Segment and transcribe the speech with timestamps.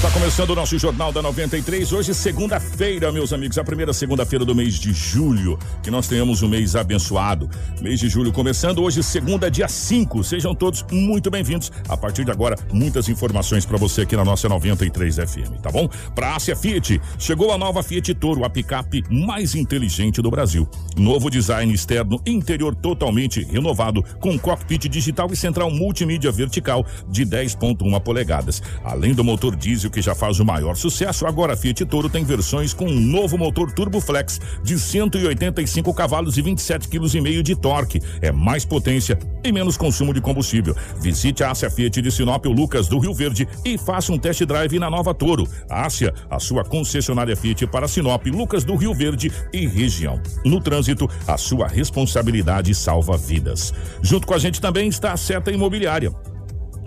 [0.00, 1.92] Está começando o nosso Jornal da 93.
[1.92, 5.58] Hoje, segunda-feira, meus amigos, a primeira segunda-feira do mês de julho.
[5.82, 7.50] Que nós tenhamos um mês abençoado.
[7.82, 10.24] Mês de julho começando hoje, segunda, dia 5.
[10.24, 11.70] Sejam todos muito bem-vindos.
[11.86, 15.86] A partir de agora, muitas informações para você aqui na nossa 93 FM, tá bom?
[16.14, 20.66] Para a Fiat, chegou a nova Fiat Toro, a picape mais inteligente do Brasil.
[20.96, 28.00] Novo design externo interior totalmente renovado, com cockpit digital e central multimídia vertical de 10,1
[28.00, 28.62] polegadas.
[28.82, 32.24] Além do motor diesel que já faz o maior sucesso, agora a Fiat Toro tem
[32.24, 38.00] versões com um novo motor Turbo Flex de 185 cavalos e 27 kg de torque.
[38.22, 40.74] É mais potência e menos consumo de combustível.
[41.00, 44.44] Visite a Ásia Fiat de Sinop, o Lucas do Rio Verde e faça um test
[44.44, 45.46] drive na nova Toro.
[45.68, 50.20] Ásia, a sua concessionária Fiat para Sinop, Lucas do Rio Verde e região.
[50.44, 53.72] No trânsito, a sua responsabilidade salva vidas.
[54.02, 56.12] Junto com a gente também está a Seta Imobiliária.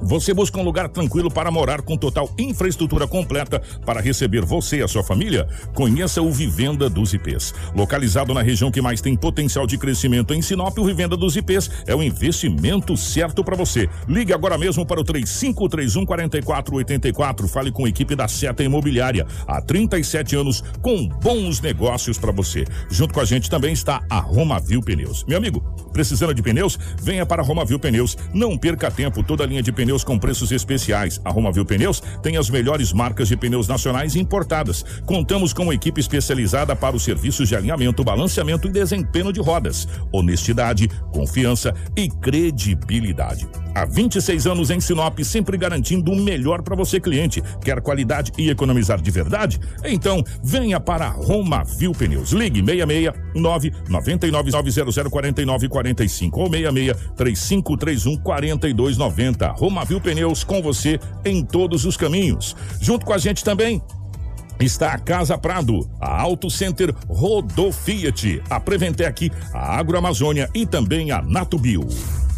[0.05, 4.83] Você busca um lugar tranquilo para morar com total infraestrutura completa para receber você e
[4.83, 5.47] a sua família?
[5.73, 7.53] Conheça o Vivenda dos IPs.
[7.73, 11.71] Localizado na região que mais tem potencial de crescimento em Sinop, o Vivenda dos IPs
[11.87, 13.89] é o investimento certo para você.
[14.05, 17.47] Ligue agora mesmo para o 3531 4484.
[17.47, 19.25] Fale com a equipe da Seta Imobiliária.
[19.47, 22.65] Há 37 anos com bons negócios para você.
[22.89, 25.23] Junto com a gente também está a Romavil Pneus.
[25.23, 25.61] Meu amigo,
[25.93, 26.77] precisando de pneus?
[27.01, 28.17] Venha para a Romavil Pneus.
[28.33, 31.19] Não perca tempo, toda a linha de pneus com preços especiais.
[31.25, 34.85] A Romavil Pneus tem as melhores marcas de pneus nacionais importadas.
[35.05, 39.85] Contamos com uma equipe especializada para os serviços de alinhamento, balanceamento e desempenho de rodas.
[40.13, 43.45] Honestidade, confiança e credibilidade.
[43.75, 47.43] Há 26 anos em Sinop, sempre garantindo o melhor para você, cliente.
[47.61, 49.59] Quer qualidade e economizar de verdade?
[49.83, 52.31] Então, venha para a Romavil Pneus.
[52.31, 59.47] Ligue 669 99004945 45 ou 66 3531 4290.
[59.83, 62.55] Romavil Pneus com você em todos os caminhos.
[62.79, 63.81] Junto com a gente também
[64.59, 71.21] está a Casa Prado, a Auto Center Rodofiat, a Preventec, a Agroamazônia e também a
[71.21, 71.85] Natubio.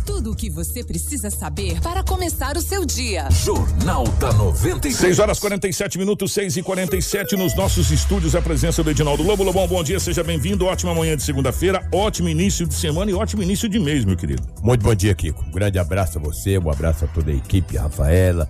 [0.06, 3.28] Tudo o que você precisa saber para começar o seu dia.
[3.32, 4.96] Jornal da 93.
[4.96, 8.36] 6 horas 47 minutos, 6 e 47 nos nossos estúdios.
[8.36, 9.44] A presença do Edinaldo Lobo.
[9.44, 10.66] Lobão, bom dia, seja bem-vindo.
[10.66, 14.44] Ótima manhã de segunda-feira, ótimo início de semana e ótimo início de mês, meu querido.
[14.62, 15.44] Muito bom dia, Kiko.
[15.44, 18.48] Um grande abraço a você, um abraço a toda a equipe, a Rafaela,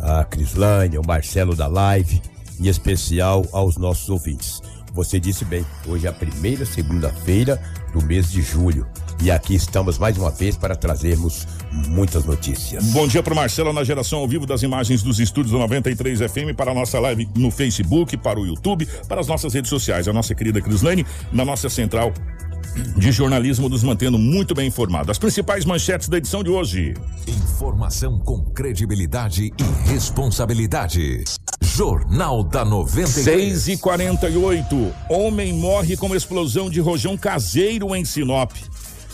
[0.00, 2.20] a Crislane, o Marcelo da Live,
[2.60, 4.60] em especial aos nossos ouvintes.
[4.92, 7.60] Você disse bem, hoje é a primeira segunda-feira
[7.94, 8.86] do mês de julho.
[9.22, 11.46] E aqui estamos mais uma vez para trazermos
[11.88, 12.84] muitas notícias.
[12.86, 16.56] Bom dia para Marcelo na geração ao vivo das imagens dos estúdios do 93 FM
[16.56, 20.08] para a nossa live no Facebook, para o YouTube, para as nossas redes sociais.
[20.08, 22.14] A nossa querida Crislane na nossa central
[22.96, 25.10] de jornalismo nos mantendo muito bem informados.
[25.10, 26.94] As principais manchetes da edição de hoje.
[27.26, 31.24] Informação com credibilidade e responsabilidade.
[31.60, 33.24] Jornal da 93.
[33.24, 38.52] 6 e 48 Homem morre com explosão de rojão caseiro em Sinop.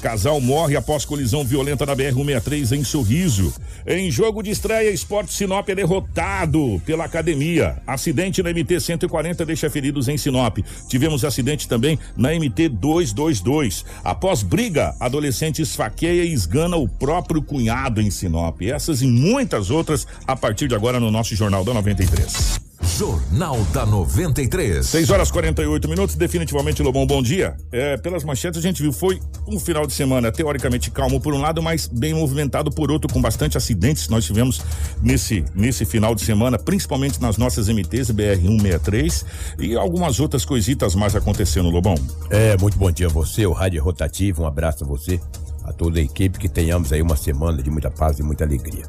[0.00, 3.52] Casal morre após colisão violenta na BR-163 em Sorriso.
[3.86, 7.78] Em jogo de estreia, Esporte Sinop é derrotado pela academia.
[7.86, 10.58] Acidente na MT-140 deixa feridos em Sinop.
[10.88, 13.84] Tivemos acidente também na MT-222.
[14.04, 18.60] Após briga, adolescente esfaqueia e esgana o próprio cunhado em Sinop.
[18.62, 22.65] Essas e muitas outras a partir de agora no nosso Jornal da 93.
[22.86, 24.86] Jornal da 93.
[24.86, 27.56] 6 horas 48 minutos, definitivamente, Lobão, bom dia.
[27.72, 31.40] É, pelas manchetes a gente viu, foi um final de semana teoricamente calmo por um
[31.40, 34.62] lado, mas bem movimentado por outro, com bastante acidentes que nós tivemos
[35.02, 39.24] nesse, nesse final de semana, principalmente nas nossas MTs, BR-163
[39.58, 41.96] e algumas outras coisitas mais acontecendo, Lobão.
[42.30, 45.20] É, muito bom dia a você, o Rádio Rotativo, um abraço a você,
[45.66, 48.84] a toda a equipe, que tenhamos aí uma semana de muita paz e muita alegria.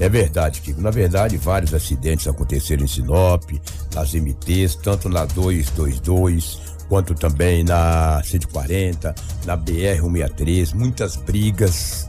[0.00, 0.80] É verdade, Kiko.
[0.80, 3.44] Na verdade, vários acidentes aconteceram em Sinop,
[3.94, 12.08] nas MTs, tanto na 222, quanto também na 140, na BR-163, muitas brigas,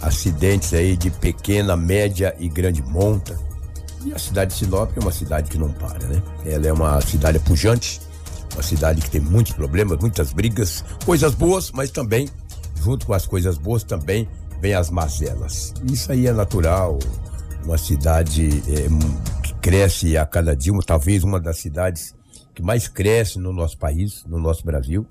[0.00, 3.38] acidentes aí de pequena, média e grande monta.
[4.04, 6.22] E a cidade de Sinop é uma cidade que não para, né?
[6.46, 8.00] Ela é uma cidade pujante,
[8.54, 12.28] uma cidade que tem muitos problemas, muitas brigas, coisas boas, mas também,
[12.82, 14.28] junto com as coisas boas, também
[14.60, 15.72] vem as mazelas.
[15.90, 16.98] Isso aí é natural.
[17.64, 22.14] Uma cidade é, que cresce a cada dia, talvez uma das cidades
[22.54, 25.06] que mais cresce no nosso país, no nosso Brasil.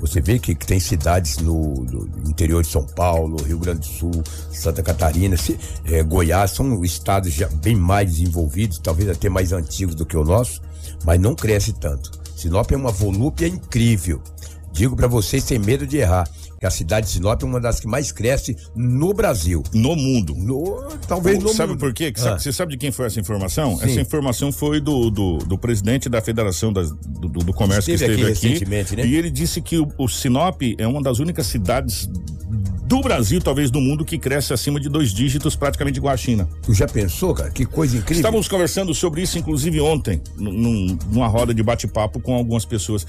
[0.00, 3.86] Você vê que, que tem cidades no, no, interior de São Paulo, Rio Grande do
[3.86, 9.52] Sul, Santa Catarina, se, é, Goiás, são estados já bem mais desenvolvidos, talvez até mais
[9.52, 10.60] antigos do que o nosso,
[11.04, 12.10] mas não cresce tanto.
[12.36, 14.20] Sinop é uma volúpia incrível.
[14.72, 16.28] Digo para vocês sem medo de errar
[16.64, 19.62] que a cidade de Sinop é uma das que mais cresce no Brasil.
[19.74, 20.34] No mundo.
[20.34, 21.80] No, talvez no sabe mundo.
[21.80, 22.10] por quê?
[22.16, 22.38] Ah.
[22.38, 23.76] Você sabe de quem foi essa informação?
[23.76, 23.84] Sim.
[23.84, 28.22] Essa informação foi do, do, do presidente da Federação das- do, do- Comércio Esteve que
[28.22, 28.48] aqui esteve aqui.
[28.48, 29.06] recentemente, né?
[29.06, 32.08] E ele disse que o, o Sinop é uma das únicas cidades
[32.86, 36.48] do Brasil, talvez do mundo, que cresce acima de dois dígitos, praticamente igual à China.
[36.62, 37.50] Tu já pensou, cara?
[37.50, 38.16] Que coisa incrível.
[38.20, 43.06] Estávamos conversando sobre isso, inclusive, ontem, num- num- numa roda de bate-papo com algumas pessoas.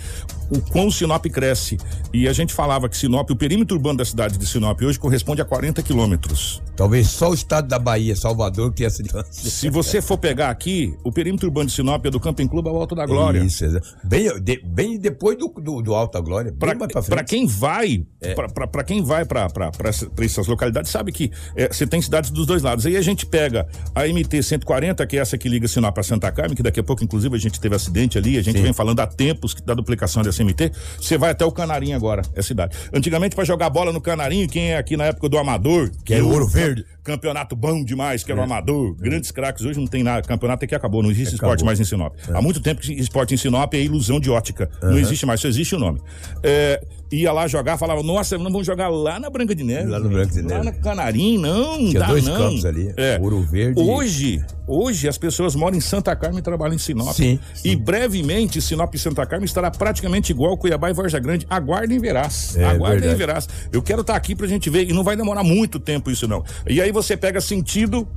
[0.50, 1.78] O quão Sinop cresce.
[2.14, 5.42] E a gente falava que Sinop, o perímetro urbano da cidade de Sinop hoje corresponde
[5.42, 6.62] a 40 quilômetros.
[6.76, 9.32] Talvez só o estado da Bahia, Salvador, que tem essa distância.
[9.50, 12.78] Se você for pegar aqui, o perímetro urbano de Sinop é do Camping Clube ao
[12.78, 13.40] Alto da Glória.
[13.40, 13.66] Isso,
[14.04, 16.54] bem, de- bem depois do, do, do Glória.
[16.60, 17.30] mais pra pra frente.
[17.30, 18.34] quem vai, É.
[18.36, 19.90] pra quem vai pra pra
[20.26, 22.86] essas localidades, sabe que é, você tem cidades dos dois lados.
[22.86, 26.32] Aí a gente pega a MT 140, que é essa que liga Sinop a Santa
[26.32, 28.64] Carmen, que daqui a pouco, inclusive, a gente teve acidente ali, a gente Sim.
[28.64, 30.72] vem falando há tempos da duplicação dessa MT.
[31.00, 32.76] Você vai até o Canarinho agora, é cidade.
[32.94, 36.22] Antigamente, pra jogar bola no Canarinho, quem é aqui na época do Amador, Que é
[36.22, 36.86] o Ouro Verde.
[37.06, 38.96] Campeonato bom demais, que era o Amador.
[38.96, 39.64] Grandes craques.
[39.64, 40.28] Hoje não tem nada.
[40.28, 41.04] Campeonato é que acabou.
[41.04, 41.54] Não existe Acabou.
[41.54, 42.16] esporte mais em Sinop.
[42.34, 44.70] Há muito tempo que esporte em Sinop é ilusão de ótica.
[44.82, 46.02] Não existe mais, só existe o nome.
[46.42, 49.88] É, ia lá jogar, falava, nossa, não vamos jogar lá na Branca de Neve.
[49.90, 50.66] Lá no Branca de Lá Neve.
[50.66, 52.38] na Canarim, não, Tinha dá dois não.
[52.38, 53.20] campos ali, É.
[53.22, 53.80] Ouro Verde.
[53.80, 57.14] Hoje, hoje as pessoas moram em Santa Carmen e trabalham em Sinop.
[57.14, 61.46] Sim, E brevemente Sinop e Santa Carmen estará praticamente igual Cuiabá e Varja Grande.
[61.50, 62.58] Aguardem e verás.
[62.58, 63.48] É Aguardem e verás.
[63.72, 66.44] Eu quero estar aqui pra gente ver e não vai demorar muito tempo isso não.
[66.68, 68.08] E aí você pega sentido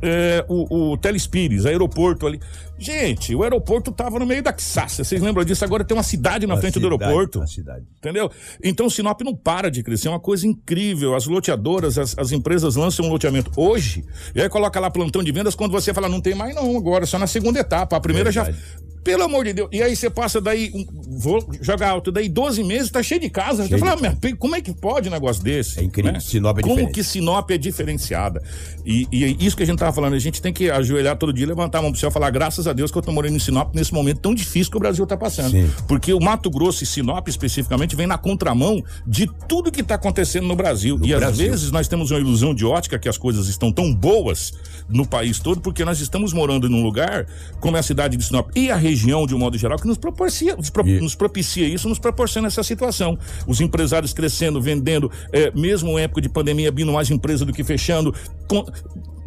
[0.00, 2.40] é, o, o Telespires, aeroporto ali.
[2.78, 5.02] Gente, o aeroporto tava no meio da Xácia.
[5.04, 5.64] Vocês lembram disso?
[5.64, 7.42] Agora tem uma cidade na A frente do cidade, aeroporto.
[7.42, 7.84] a cidade.
[7.98, 8.30] Entendeu?
[8.62, 11.14] Então Sinop não para de crescer, é uma coisa incrível.
[11.14, 14.04] As loteadoras, as, as empresas lançam um loteamento hoje,
[14.34, 17.04] e aí coloca lá plantão de vendas quando você fala, não tem mais não, agora,
[17.06, 17.96] só na segunda etapa.
[17.96, 18.56] A primeira Verdade.
[18.56, 18.88] já.
[19.04, 19.68] Pelo amor de Deus.
[19.72, 20.84] E aí você passa daí, um,
[21.18, 23.62] vou jogar alto, daí 12 meses, tá cheio de casa.
[23.62, 25.80] Você Cheio fala, de "Ah, como é que pode um negócio desse?
[25.80, 26.20] É incrível.
[26.20, 26.94] Sinop é Como diferente.
[26.94, 28.42] que Sinop é diferenciada?
[28.84, 31.32] E, e é isso que a gente tava falando, a gente tem que ajoelhar todo
[31.32, 33.34] dia, levantar a mão pro céu e falar, graças a Deus que eu tô morando
[33.36, 35.50] em Sinop nesse momento tão difícil que o Brasil tá passando.
[35.50, 35.70] Sim.
[35.86, 40.46] Porque o Mato Grosso e Sinop especificamente vem na contramão de tudo que está acontecendo
[40.46, 40.98] no Brasil.
[40.98, 41.50] No e às Brasil.
[41.50, 44.52] vezes nós temos uma ilusão de ótica que as coisas estão tão boas
[44.88, 47.26] no país todo porque nós estamos morando num lugar
[47.60, 49.98] como é a cidade de Sinop e a região de um modo geral que nos
[49.98, 53.18] propicia, nos, pro- nos propicia isso, nos proporciona essa situação.
[53.46, 57.62] Os empresários crescendo, vendendo, é, mesmo em época de pandemia, abrindo mais empresa do que
[57.64, 58.14] fechando.
[58.48, 58.64] Com-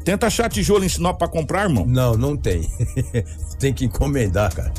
[0.03, 1.85] Tenta achar tijolo em Sinop para comprar, irmão.
[1.85, 2.69] Não, não tem.
[3.59, 4.73] tem que encomendar, cara.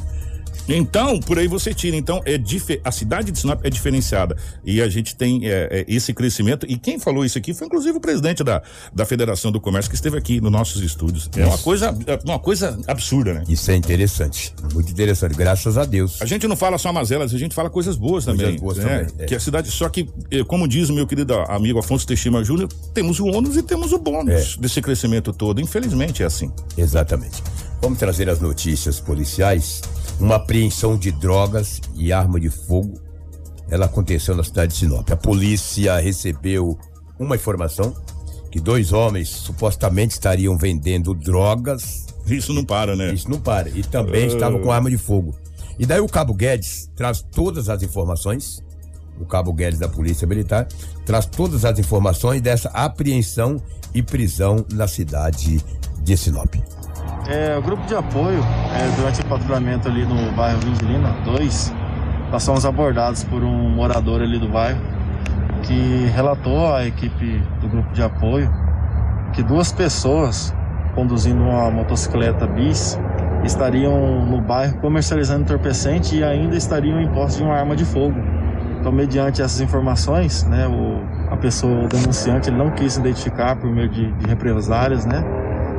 [0.68, 1.96] Então, por aí você tira.
[1.96, 2.40] Então, é
[2.84, 4.36] a cidade de Sinop é diferenciada.
[4.64, 6.66] E a gente tem é, é, esse crescimento.
[6.68, 8.62] E quem falou isso aqui foi, inclusive, o presidente da,
[8.94, 11.28] da Federação do Comércio, que esteve aqui nos nossos estúdios.
[11.36, 13.44] É uma coisa, é uma coisa absurda, né?
[13.48, 14.54] Isso é interessante.
[14.72, 15.34] Muito interessante.
[15.34, 16.20] Graças a Deus.
[16.22, 18.58] A gente não fala só mazelas, a gente fala coisas boas Coisas também.
[18.58, 18.84] boas né?
[18.84, 19.26] também, é.
[19.26, 22.69] Que a cidade, só que, eh, como diz o meu querido amigo Afonso Teixeira Júnior,
[22.94, 24.60] temos o ônus e temos o bônus É.
[24.60, 25.60] desse crescimento todo.
[25.60, 26.50] Infelizmente é assim.
[26.76, 27.42] Exatamente.
[27.81, 29.82] Vamos trazer as notícias policiais.
[30.22, 32.94] Uma apreensão de drogas e arma de fogo.
[33.69, 35.10] Ela aconteceu na cidade de Sinop.
[35.10, 36.79] A polícia recebeu
[37.19, 37.93] uma informação
[38.48, 42.06] que dois homens supostamente estariam vendendo drogas.
[42.24, 43.12] Isso não para, né?
[43.12, 43.69] Isso não para.
[43.70, 45.34] E também estavam com arma de fogo.
[45.76, 48.62] E daí o Cabo Guedes traz todas as informações.
[49.19, 50.69] O Cabo Guedes da Polícia Militar
[51.05, 53.60] traz todas as informações dessa apreensão
[53.93, 55.60] e prisão na cidade
[56.00, 56.55] de Sinop.
[57.29, 58.41] É, o grupo de apoio,
[58.74, 61.72] é, durante o patrulhamento ali no bairro Vindilina 2,
[62.32, 64.81] nós fomos abordados por um morador ali do bairro
[65.62, 68.52] que relatou à equipe do grupo de apoio
[69.32, 70.52] que duas pessoas
[70.94, 72.98] conduzindo uma motocicleta bis
[73.44, 78.17] estariam no bairro comercializando entorpecente e ainda estariam em posse de uma arma de fogo.
[78.81, 83.55] Então, mediante essas informações, né, o, a pessoa, o denunciante, ele não quis se identificar
[83.56, 85.24] por meio de, de represálias, né?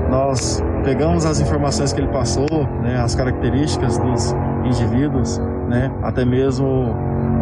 [0.10, 2.48] Nós pegamos as informações que ele passou,
[2.82, 4.36] né, as características dos
[4.66, 6.94] indivíduos, né, até mesmo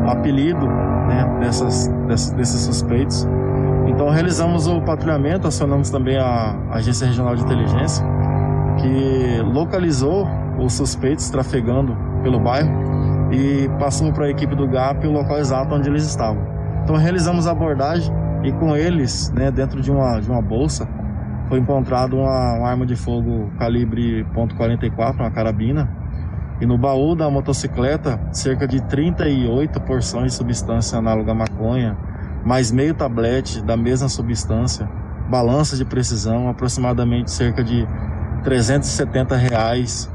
[0.08, 3.28] apelido né, dessas, dessas- desses suspeitos.
[3.88, 8.06] Então realizamos o patrulhamento, acionamos também a Agência Regional de Inteligência
[8.78, 10.28] que localizou
[10.60, 12.72] os suspeitos trafegando pelo bairro
[13.32, 16.42] e passou para a equipe do GAP o local exato onde eles estavam.
[16.84, 20.88] Então realizamos a abordagem e com eles, né, dentro de uma, de uma bolsa,
[21.52, 25.92] foi encontrado uma, uma arma de fogo calibre .44, uma carabina,
[26.62, 31.98] e no baú da motocicleta cerca de 38 porções de substância análoga à maconha,
[32.46, 34.90] mais meio tablete da mesma substância,
[35.30, 37.86] balança de precisão, aproximadamente cerca de
[38.46, 40.10] 370 reais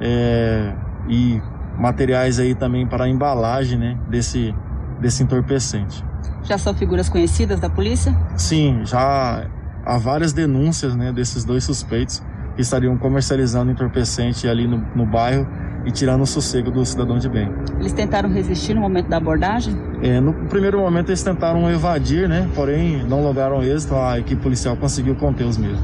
[0.00, 0.74] é,
[1.08, 1.40] e
[1.78, 4.52] materiais aí também para a embalagem né, desse,
[4.98, 6.04] desse entorpecente.
[6.42, 8.12] Já são figuras conhecidas da polícia?
[8.34, 9.46] Sim, já
[9.84, 12.22] há várias denúncias né, desses dois suspeitos
[12.54, 15.46] que estariam comercializando entorpecente ali no, no bairro
[15.84, 17.50] e tirando o sossego do cidadão de bem.
[17.78, 19.76] Eles tentaram resistir no momento da abordagem?
[20.02, 22.48] É, no primeiro momento eles tentaram evadir, né?
[22.54, 25.80] Porém não lograram êxito, a equipe policial conseguiu conter os mesmos.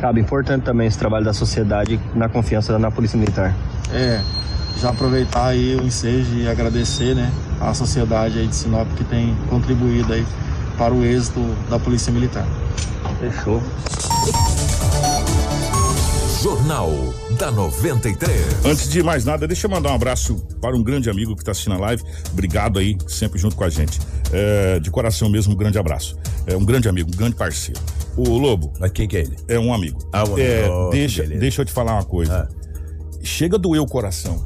[0.00, 3.54] Cabe importante também esse trabalho da sociedade na confiança na Polícia Militar.
[3.92, 4.20] É,
[4.80, 9.36] já aproveitar aí o ensejo e agradecer, né, à sociedade aí de Sinop que tem
[9.48, 10.26] contribuído aí
[10.76, 12.44] para o êxito da Polícia Militar.
[13.22, 13.62] Fechou.
[16.42, 16.90] Jornal
[17.38, 18.66] da 93.
[18.66, 21.52] Antes de mais nada, deixa eu mandar um abraço para um grande amigo que está
[21.52, 22.02] assistindo a live.
[22.32, 24.00] Obrigado aí, sempre junto com a gente.
[24.32, 26.18] É, de coração mesmo, um grande abraço.
[26.48, 27.80] É um grande amigo, um grande parceiro.
[28.16, 28.72] O Lobo.
[28.80, 29.36] Mas quem que é ele?
[29.46, 30.00] É um amigo.
[30.12, 30.74] Ah, um é, amigo.
[30.74, 31.40] Oh, deixa, beleza.
[31.40, 32.48] deixa eu te falar uma coisa.
[33.22, 34.44] Chega a doer o coração.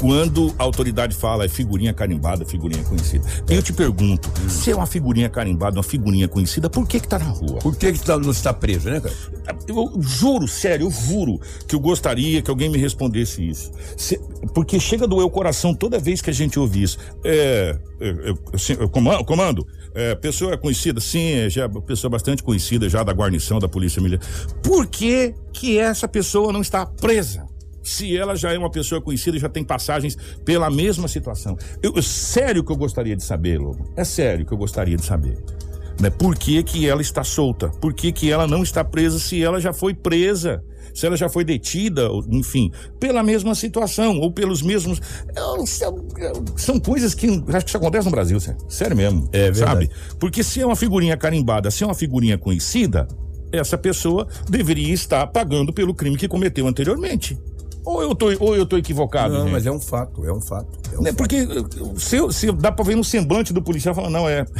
[0.00, 3.24] Quando a autoridade fala é figurinha carimbada, figurinha conhecida.
[3.50, 7.06] E eu te pergunto, se é uma figurinha carimbada, uma figurinha conhecida, por que que
[7.06, 7.58] tá na rua?
[7.58, 9.14] Por que, que tá, não está preso, né, cara?
[9.68, 11.38] Eu juro, sério, eu juro
[11.68, 13.70] que eu gostaria que alguém me respondesse isso.
[13.96, 14.18] Se-
[14.54, 16.96] porque chega a doer o coração toda vez que a gente ouve isso.
[17.22, 22.42] É, eu, eu- assim, eu comando, comando é, pessoa conhecida, sim, é já pessoa bastante
[22.42, 24.26] conhecida já da guarnição da Polícia Militar.
[24.62, 27.49] Por que que essa pessoa não está presa?
[27.90, 31.56] Se ela já é uma pessoa conhecida e já tem passagens pela mesma situação.
[31.82, 33.90] Eu, sério que eu gostaria de saber, Lobo.
[33.96, 35.36] É sério que eu gostaria de saber
[36.00, 36.08] né?
[36.08, 37.68] Por que, que ela está solta?
[37.68, 40.64] Por que, que ela não está presa se ela já foi presa?
[40.94, 44.98] Se ela já foi detida, enfim, pela mesma situação, ou pelos mesmos.
[45.36, 45.94] Eu- São,
[46.56, 49.28] são coisas que acho que isso acontece no Brasil, sério, sério mesmo.
[49.30, 49.86] É verdade.
[49.88, 49.90] Sabe?
[50.18, 53.06] Porque se é uma figurinha carimbada, se é uma figurinha conhecida,
[53.52, 57.38] essa pessoa deveria estar pagando pelo crime que cometeu anteriormente.
[57.84, 59.32] Ou eu tô, ou eu tô equivocado?
[59.34, 59.52] Não, gente?
[59.52, 60.78] mas é um fato, é um fato.
[60.92, 61.16] É um fato.
[61.16, 64.44] Porque uh, se, se dá pra ver no semblante do policial falando, não, é.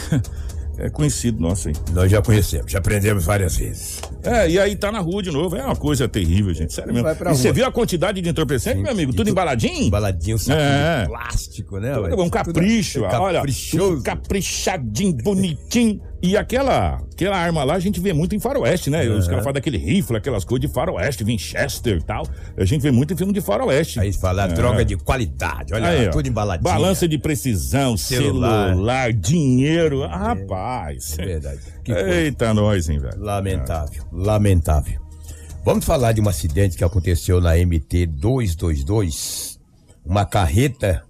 [0.78, 1.74] É conhecido nosso aí.
[1.92, 4.00] Nós já conhecemos, já aprendemos várias vezes.
[4.22, 5.54] É, e aí tá na rua de novo.
[5.54, 6.72] É uma coisa terrível, gente.
[6.72, 7.06] Sério mesmo.
[7.06, 9.12] E você viu a quantidade de entorpecente, meu amigo?
[9.12, 9.88] Tudo tu- embaladinho?
[9.88, 11.02] Embaladinho, saco É.
[11.02, 11.92] de plástico, né?
[11.92, 13.00] Tudo é um capricho.
[13.02, 14.02] Tudo Olha, caprichoso.
[14.02, 16.00] caprichadinho, bonitinho.
[16.22, 19.08] E aquela, aquela arma lá a gente vê muito em faroeste, né?
[19.08, 22.26] Os caras falam daquele rifle, aquelas coisas de faroeste, Winchester e tal.
[22.58, 23.98] A gente vê muito em filme de faroeste.
[23.98, 25.98] Aí fala droga de qualidade, olha, É.
[26.00, 26.70] Aí, lá, tudo embaladinho.
[26.70, 29.12] Balança de precisão, celular, Celular.
[29.14, 30.02] dinheiro.
[30.04, 31.18] Ah, Rapaz.
[31.18, 31.60] É verdade.
[31.82, 32.10] Que coisa.
[32.10, 33.18] Eita, nós, hein, velho.
[33.18, 35.00] Lamentável, lamentável.
[35.64, 39.58] Vamos falar de um acidente que aconteceu na MT 222.
[40.04, 41.02] Uma carreta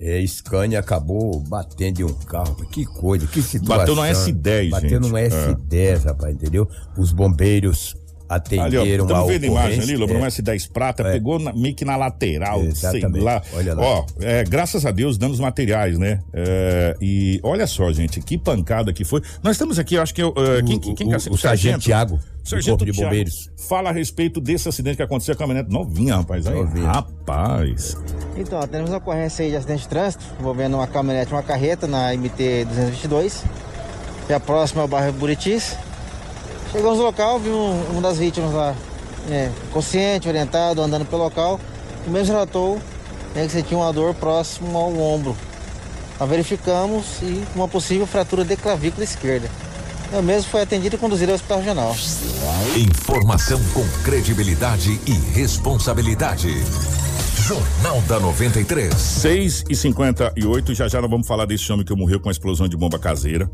[0.00, 2.56] é, Scania acabou batendo em um carro.
[2.70, 3.76] Que coisa, que situação.
[3.76, 5.10] Bateu no S10, Bateu gente.
[5.10, 6.66] no S10, rapaz, entendeu?
[6.96, 7.94] Os bombeiros
[8.30, 10.16] Ali, ó, atenderam a estamos vendo a imagem ali, Lobo, é.
[10.18, 13.20] um S10 prata, pegou na- meio que na lateral, sei Exatamente.
[13.24, 13.42] lá.
[13.52, 13.82] Olha lá.
[13.82, 16.20] Ó, é, graças a Deus, danos materiais, né?
[16.32, 19.20] É, e olha só, gente, que pancada que foi.
[19.42, 20.22] Nós estamos aqui, eu acho que...
[20.22, 21.16] é, quem, quem, quem o- é?
[21.16, 23.50] o sargento Tiago, Sargento Corpo de Bombeiros.
[23.68, 26.46] Fala a respeito desse acidente que aconteceu com a caminhonete novinha, rapaz.
[26.46, 26.86] Aí, Novinha.
[26.86, 27.96] Rapaz.
[28.36, 31.86] Então, temos uma ocorrência aí de acidente de trânsito envolvendo uma caminhonete e uma carreta
[31.86, 33.44] na MT 222,
[34.26, 35.76] que é próxima ao bairro Buritis.
[36.72, 38.76] Chegamos no local, vimos uma das vítimas lá,
[39.26, 41.58] né, consciente, orientado, andando pelo local.
[42.06, 42.80] O mesmo relatou
[43.34, 45.36] né, que tinha uma dor próximo ao ombro.
[46.18, 49.50] Nós verificamos e uma possível fratura de clavícula esquerda.
[50.12, 51.96] Eu mesmo foi atendido e conduzido ao hospital regional.
[52.76, 56.48] Informação com credibilidade e responsabilidade.
[57.50, 58.94] Jornal da 93.
[58.94, 62.68] 6 e 58 já já nós vamos falar desse homem que morreu com a explosão
[62.68, 63.50] de bomba caseira.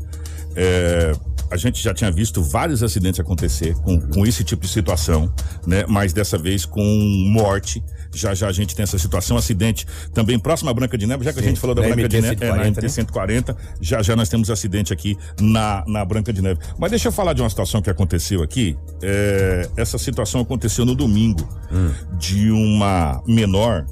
[0.55, 1.13] É,
[1.49, 5.33] a gente já tinha visto vários acidentes acontecer com, com esse tipo de situação,
[5.65, 5.83] né?
[5.87, 6.83] Mas dessa vez com
[7.31, 7.83] morte.
[8.13, 11.33] Já já a gente tem essa situação, acidente também próximo à Branca de Neve, já
[11.33, 12.89] que a Sim, gente falou da Branca de MT Neve, é, na 140, MT né?
[12.89, 16.59] 140, já já nós temos acidente aqui na, na Branca de Neve.
[16.77, 18.77] Mas deixa eu falar de uma situação que aconteceu aqui.
[19.01, 21.91] É, essa situação aconteceu no domingo Hum.
[22.17, 23.85] de uma menor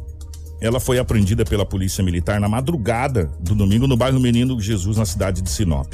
[0.62, 5.06] ela foi apreendida pela polícia militar na madrugada do domingo no bairro Menino Jesus, na
[5.06, 5.94] cidade de Sinop.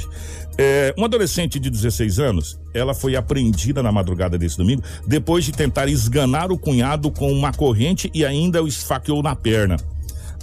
[0.58, 5.52] É, uma adolescente de 16 anos, ela foi apreendida na madrugada desse domingo depois de
[5.52, 9.76] tentar esganar o cunhado com uma corrente e ainda o esfaqueou na perna.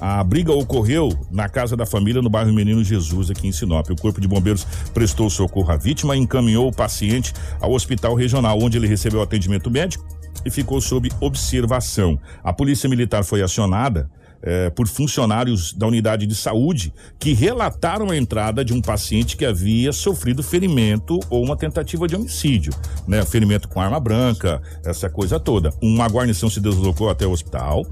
[0.01, 3.89] A briga ocorreu na casa da família no bairro Menino Jesus, aqui em Sinop.
[3.89, 8.57] O Corpo de Bombeiros prestou socorro à vítima e encaminhou o paciente ao hospital regional,
[8.61, 12.19] onde ele recebeu atendimento médico e ficou sob observação.
[12.43, 14.09] A Polícia Militar foi acionada
[14.41, 19.45] eh, por funcionários da unidade de saúde que relataram a entrada de um paciente que
[19.45, 22.73] havia sofrido ferimento ou uma tentativa de homicídio,
[23.05, 23.25] né?
[23.25, 25.73] Ferimento com arma branca, essa coisa toda.
[25.81, 27.85] Uma guarnição se deslocou até o hospital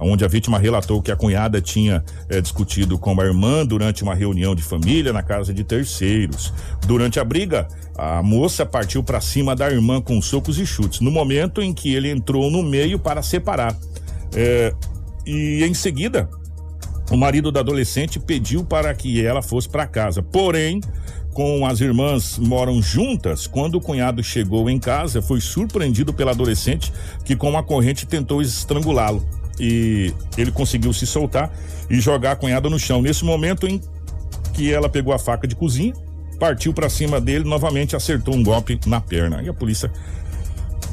[0.00, 4.14] onde a vítima relatou que a cunhada tinha eh, discutido com a irmã durante uma
[4.14, 6.52] reunião de família na casa de terceiros.
[6.86, 11.10] Durante a briga, a moça partiu para cima da irmã com socos e chutes, no
[11.10, 13.76] momento em que ele entrou no meio para separar.
[14.34, 14.74] Eh,
[15.26, 16.28] e em seguida,
[17.10, 20.22] o marido da adolescente pediu para que ela fosse para casa.
[20.22, 20.80] Porém,
[21.34, 26.92] com as irmãs moram juntas, quando o cunhado chegou em casa, foi surpreendido pela adolescente
[27.24, 31.52] que com uma corrente tentou estrangulá-lo e ele conseguiu se soltar
[31.88, 33.02] e jogar a cunhada no chão.
[33.02, 33.80] Nesse momento em
[34.54, 35.94] que ela pegou a faca de cozinha,
[36.38, 39.42] partiu para cima dele, novamente acertou um golpe na perna.
[39.42, 39.92] E a polícia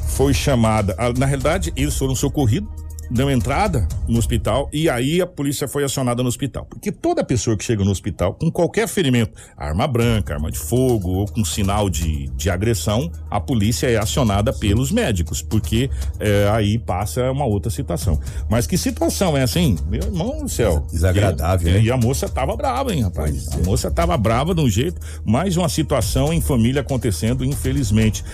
[0.08, 0.94] foi chamada.
[1.16, 2.68] Na realidade, eles foram socorridos
[3.10, 6.66] deu entrada no hospital e aí a polícia foi acionada no hospital.
[6.66, 11.10] Porque toda pessoa que chega no hospital com qualquer ferimento, arma branca, arma de fogo
[11.10, 16.78] ou com sinal de, de agressão, a polícia é acionada pelos médicos, porque é, aí
[16.78, 18.20] passa uma outra situação.
[18.48, 19.76] Mas que situação é assim?
[19.88, 20.86] Meu irmão do céu.
[20.90, 21.84] Desagradável, e?
[21.84, 23.48] E a moça tava brava, hein, rapaz?
[23.52, 28.24] A moça tava brava de um jeito, mais uma situação em família acontecendo, infelizmente.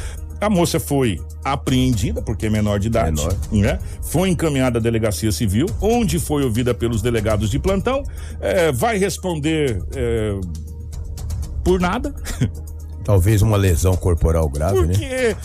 [0.41, 3.37] A moça foi apreendida, porque é menor de idade, Menor.
[3.53, 3.79] né?
[4.03, 8.03] Foi encaminhada à delegacia civil, onde foi ouvida pelos delegados de plantão.
[8.41, 10.38] É, vai responder é,
[11.64, 12.14] por nada,
[13.05, 14.95] Talvez uma lesão corporal grave, né?
[14.95, 15.37] porque.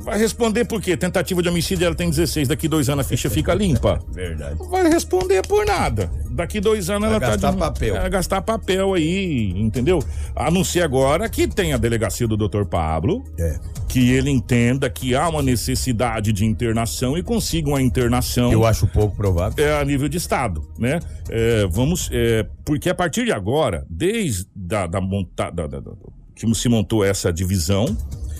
[0.00, 0.96] Vai responder por quê?
[0.96, 4.00] Tentativa de homicídio, ela tem 16, daqui dois anos a ficha fica limpa.
[4.10, 4.56] Verdade.
[4.68, 6.10] Vai responder por nada.
[6.30, 7.58] Daqui dois anos Vai ela gastar tá.
[7.58, 7.94] papel.
[7.94, 10.02] Vai gastar papel aí, entendeu?
[10.34, 12.64] A não ser agora que tem a delegacia do Dr.
[12.64, 13.60] Pablo, É.
[13.92, 18.50] que ele entenda que há uma necessidade de internação e consiga uma internação.
[18.50, 19.62] Eu acho pouco provável.
[19.62, 20.98] É, a nível de estado, né?
[21.28, 25.96] É, vamos, é, porque a partir de agora, desde da, da montada, da, da- da-
[26.34, 27.84] que se montou essa divisão,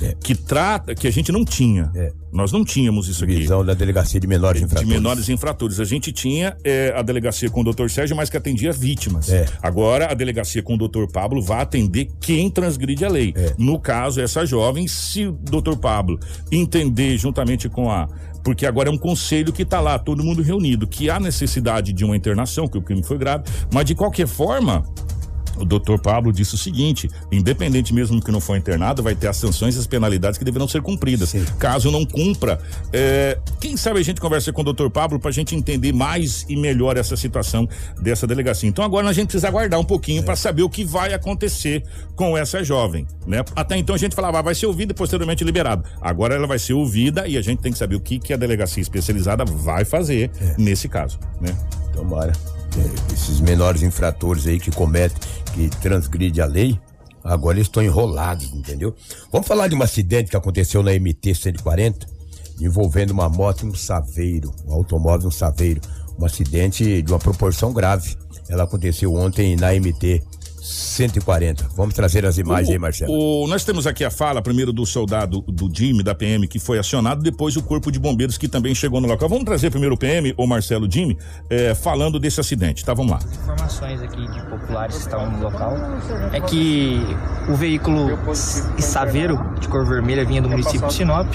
[0.03, 0.15] É.
[0.21, 2.13] que trata, que a gente não tinha, É.
[2.33, 4.89] nós não tínhamos isso aqui Visão da delegacia de menores de infratores.
[4.93, 5.81] menores infratores.
[5.81, 9.29] A gente tinha é, a delegacia com o doutor Sérgio, mas que atendia vítimas.
[9.29, 9.47] É.
[9.63, 13.33] Agora, a delegacia com o doutor Pablo vai atender quem transgride a lei.
[13.37, 13.55] É.
[13.59, 16.19] No caso, essa jovem, se o doutor Pablo
[16.51, 18.09] entender juntamente com a.
[18.45, 22.05] Porque agora é um conselho que está lá, todo mundo reunido, que há necessidade de
[22.05, 24.85] uma internação, que o crime foi grave, mas de qualquer forma.
[25.57, 29.37] O doutor Pablo disse o seguinte: independente mesmo que não for internado, vai ter as
[29.37, 31.31] sanções e as penalidades que deverão ser cumpridas.
[31.31, 31.45] Sim.
[31.59, 32.61] Caso não cumpra,
[32.93, 36.45] é, quem sabe a gente conversa com o doutor Pablo para a gente entender mais
[36.49, 37.69] e melhor essa situação
[38.01, 38.69] dessa delegacia.
[38.69, 41.83] Então agora a gente precisa aguardar um pouquinho para saber o que vai acontecer
[42.15, 43.45] com essa jovem, né?
[43.55, 45.85] Até então a gente falava, ah, vai ser ouvida e posteriormente liberado.
[46.01, 48.37] Agora ela vai ser ouvida e a gente tem que saber o que, que a
[48.37, 51.57] delegacia especializada vai fazer nesse caso, né?
[51.93, 52.33] Tomara.
[52.79, 55.17] É, esses menores infratores aí que cometem,
[55.53, 56.79] que transgride a lei,
[57.23, 58.95] agora eles estão enrolados, entendeu?
[59.31, 62.07] Vamos falar de um acidente que aconteceu na MT 140,
[62.61, 65.81] envolvendo uma moto e um saveiro, um automóvel e um saveiro.
[66.19, 68.17] Um acidente de uma proporção grave.
[68.49, 70.23] Ela aconteceu ontem na MT
[70.63, 71.69] 140.
[71.77, 73.13] Vamos trazer as imagens aí, Marcelo.
[73.13, 76.79] O- nós temos aqui a fala, primeiro do soldado do Jimmy, da PM, que foi
[76.79, 79.29] acionado, depois o corpo de bombeiros que também chegou no local.
[79.29, 81.19] Vamos trazer primeiro o PM, o Marcelo Jimmy,
[81.51, 82.95] eh, falando desse acidente, tá?
[82.95, 83.19] Vamos lá.
[83.43, 85.75] informações aqui de populares que estavam no local
[86.33, 87.01] é que
[87.49, 88.19] o veículo
[88.79, 91.27] Saveiro de cor vermelha vinha do município de Sinop.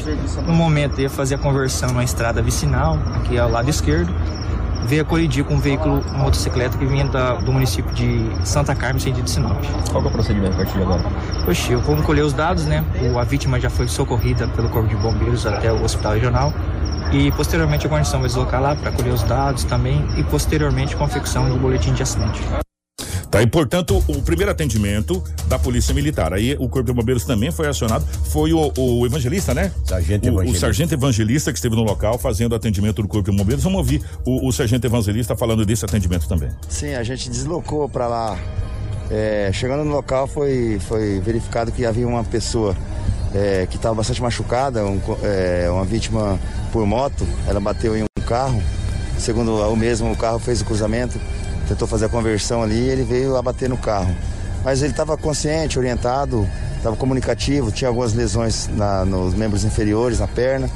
[0.45, 4.13] No momento ia fazer a conversão numa estrada vicinal, aqui ao lado esquerdo.
[4.87, 8.73] Veio a colidir com um veículo uma motocicleta que vinha da- do município de Santa
[8.73, 9.57] Carmen, sentido de Sinop.
[9.91, 11.03] Qual é o procedimento a partir de agora?
[11.47, 12.83] Oxi, eu vou colher os dados, né?
[13.01, 16.53] O- a vítima já foi socorrida pelo Corpo de Bombeiros até o Hospital Regional.
[17.11, 21.49] E posteriormente a guarnição vai deslocar lá para colher os dados também e posteriormente confecção
[21.49, 22.41] do boletim de acidente.
[23.29, 26.33] Tá, e portanto, o primeiro atendimento da Polícia Militar.
[26.33, 28.05] Aí o Corpo de Bombeiros também foi acionado.
[28.29, 29.71] Foi o, o evangelista, né?
[29.85, 30.59] Sargento o, o Evangelista.
[30.65, 33.63] sargento evangelista que esteve no local fazendo atendimento do Corpo de Bombeiros.
[33.63, 36.49] Vamos ouvir o, o sargento evangelista falando desse atendimento também.
[36.69, 38.39] Sim, a gente deslocou para lá.
[39.09, 42.75] É, chegando no local foi, foi verificado que havia uma pessoa
[43.33, 46.39] é, que estava bastante machucada, um é, uma vítima
[46.71, 47.25] por moto.
[47.47, 48.61] Ela bateu em um carro
[49.19, 51.19] segundo o mesmo, o carro fez o cruzamento,
[51.67, 54.15] tentou fazer a conversão ali e ele veio abater no carro.
[54.63, 60.27] Mas ele estava consciente, orientado, estava comunicativo, tinha algumas lesões na, nos membros inferiores, na
[60.27, 60.69] perna,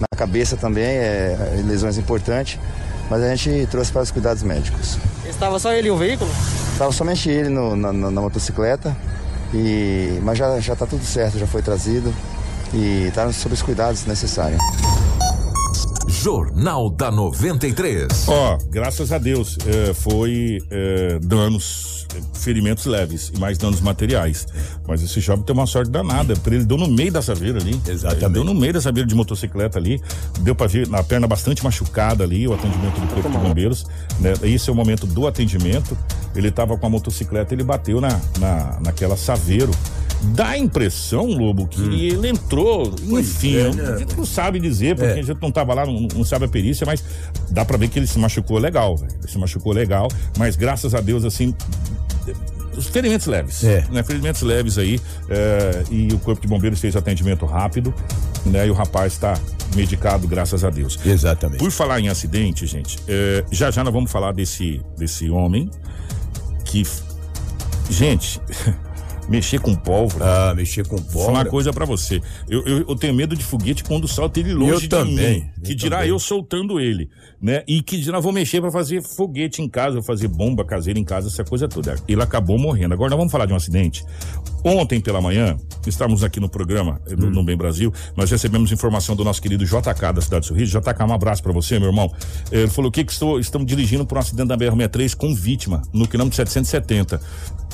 [0.00, 2.58] na cabeça também, é, lesões importantes,
[3.10, 4.98] mas a gente trouxe para os cuidados médicos.
[5.28, 6.30] Estava só ele e o veículo?
[6.72, 8.96] Estava somente ele no, na, na, na, motocicleta,
[9.54, 12.12] e, mas já está tudo certo, já foi trazido
[12.72, 14.60] e está sob os cuidados necessários.
[16.26, 18.26] Jornal da 93.
[18.26, 24.44] Ó, oh, graças a Deus, é, foi é, danos, ferimentos leves e mais danos materiais.
[24.88, 27.80] Mas esse jovem tem uma sorte danada, porque ele deu no meio da saveira ali.
[27.86, 28.24] Exatamente.
[28.24, 30.02] Ele deu no meio da saveira de motocicleta ali,
[30.40, 33.86] deu pra ver na perna bastante machucada ali, o atendimento do Corpo de Bombeiros.
[34.18, 34.32] Né?
[34.42, 35.96] Esse é o momento do atendimento.
[36.34, 39.70] Ele tava com a motocicleta, ele bateu na, na, naquela saveiro
[40.22, 41.92] Dá a impressão, Lobo, que hum.
[41.92, 43.92] ele entrou, enfim, é, né?
[43.94, 45.20] a gente não sabe dizer, porque é.
[45.20, 47.02] a gente não tava lá, não, não, sabe a perícia, mas
[47.50, 49.12] dá pra ver que ele se machucou legal, velho.
[49.20, 51.54] Ele se machucou legal, mas graças a Deus, assim,
[52.76, 53.86] os ferimentos leves, é.
[53.90, 54.02] né?
[54.02, 57.94] Ferimentos leves aí, é, e o Corpo de Bombeiros fez atendimento rápido,
[58.44, 58.66] né?
[58.66, 59.38] E o rapaz está
[59.74, 60.98] medicado, graças a Deus.
[61.04, 61.58] Exatamente.
[61.58, 65.70] Por falar em acidente, gente, é, já já nós vamos falar desse, desse homem
[66.64, 66.82] que,
[67.88, 68.40] gente,
[69.28, 70.50] Mexer com pólvora.
[70.50, 71.30] Ah, mexer com pólvora.
[71.32, 72.20] Uma coisa para você.
[72.48, 75.50] Eu, eu, eu, tenho medo de foguete quando solta ele longe eu de também, mim.
[75.64, 76.10] Que dirá também.
[76.10, 77.10] eu soltando ele,
[77.40, 77.64] né?
[77.66, 81.28] E que dirá vou mexer para fazer foguete em casa, fazer bomba caseira em casa,
[81.28, 81.96] essa coisa toda.
[82.06, 82.94] Ele acabou morrendo.
[82.94, 84.04] Agora nós vamos falar de um acidente.
[84.64, 87.30] Ontem pela manhã, estávamos aqui no programa eh, hum.
[87.30, 90.80] no Bem Brasil, nós recebemos informação do nosso querido JK da cidade de Sorriso.
[90.80, 92.12] JK, um abraço para você, meu irmão.
[92.50, 96.08] Ele falou que, que estou, estamos dirigindo por um acidente da BR-63 com vítima no
[96.08, 97.20] quilômetro 770.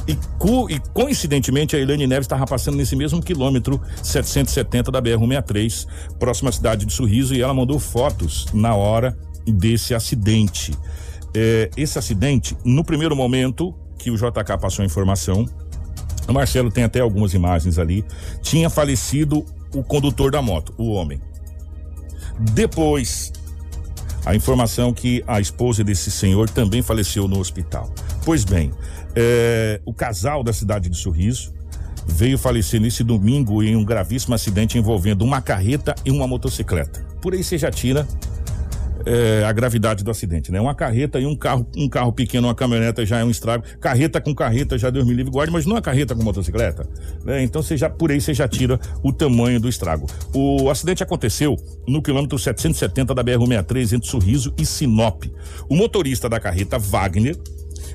[0.07, 5.87] E, co, e coincidentemente a Helene Neves estava passando nesse mesmo quilômetro 770 da BR-163,
[6.19, 10.73] próxima à cidade de Sorriso, e ela mandou fotos na hora desse acidente.
[11.35, 15.47] É, esse acidente, no primeiro momento que o JK passou a informação,
[16.29, 18.05] o Marcelo tem até algumas imagens ali,
[18.43, 21.21] tinha falecido o condutor da moto, o homem.
[22.39, 23.33] Depois,
[24.25, 27.93] a informação que a esposa desse senhor também faleceu no hospital.
[28.25, 28.71] Pois bem,
[29.15, 31.53] é, o casal da cidade de Sorriso
[32.07, 37.05] veio falecer nesse domingo em um gravíssimo acidente envolvendo uma carreta e uma motocicleta.
[37.21, 38.07] Por aí você já tira
[39.05, 40.61] é, a gravidade do acidente, né?
[40.61, 43.65] Uma carreta e um carro, um carro pequeno, uma caminhoneta já é um estrago.
[43.81, 46.89] Carreta com carreta já Deus me livre guarde, mas não é carreta com motocicleta,
[47.25, 47.43] né?
[47.43, 50.07] Então você já por aí você já tira o tamanho do estrago.
[50.35, 55.25] O acidente aconteceu no quilômetro 770 da BR-163 entre Sorriso e Sinop.
[55.69, 57.37] O motorista da carreta Wagner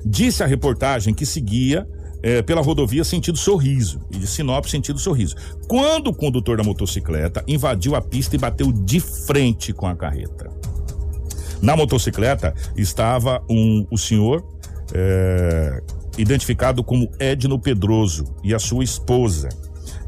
[0.10, 1.86] Disse a reportagem que seguia
[2.24, 5.36] é, pela rodovia sentido Sorriso e de Sinop sentido Sorriso.
[5.67, 10.50] Quando o condutor da motocicleta invadiu a pista e bateu de frente com a carreta.
[11.62, 14.48] Na motocicleta estava um, o senhor
[14.93, 15.84] é,
[16.17, 19.50] identificado como Edno Pedroso e a sua esposa.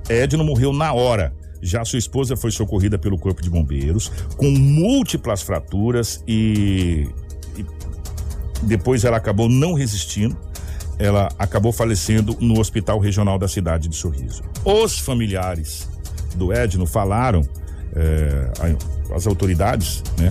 [0.08, 1.34] Edno morreu na hora.
[1.62, 7.06] Já sua esposa foi socorrida pelo Corpo de Bombeiros com múltiplas fraturas e
[8.64, 10.38] depois ela acabou não resistindo.
[10.98, 14.44] Ela acabou falecendo no Hospital Regional da cidade de Sorriso.
[14.66, 15.88] Os familiares
[16.36, 17.48] do Edno falaram,
[17.96, 18.52] é,
[19.16, 20.30] as autoridades, né,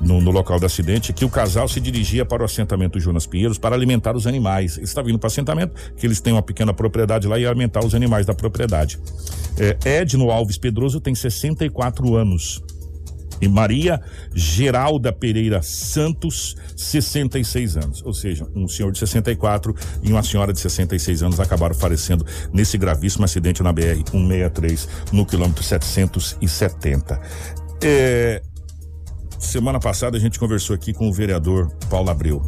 [0.00, 3.58] no, no, local do acidente, que o casal se dirigia para o assentamento Jonas Pinheiros
[3.58, 4.76] para alimentar os animais.
[4.76, 7.84] Ele estava indo para o assentamento, que eles têm uma pequena propriedade lá e alimentar
[7.84, 8.98] os animais da propriedade.
[9.58, 12.62] É, Edno Alves Pedroso tem 64 anos.
[13.40, 14.00] E Maria
[14.34, 18.02] Geralda Pereira Santos, 66 anos.
[18.04, 22.78] Ou seja, um senhor de 64 e uma senhora de 66 anos acabaram falecendo nesse
[22.78, 27.20] gravíssimo acidente na BR-163, no quilômetro 770.
[27.82, 28.42] É,
[29.38, 32.42] semana passada a gente conversou aqui com o vereador Paulo Abreu,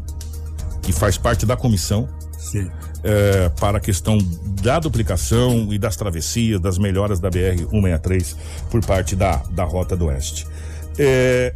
[0.82, 2.08] que faz parte da comissão
[3.02, 4.18] é, para a questão
[4.62, 8.36] da duplicação e das travessias, das melhoras da BR-163
[8.70, 10.46] por parte da, da Rota do Oeste.
[10.98, 11.54] É,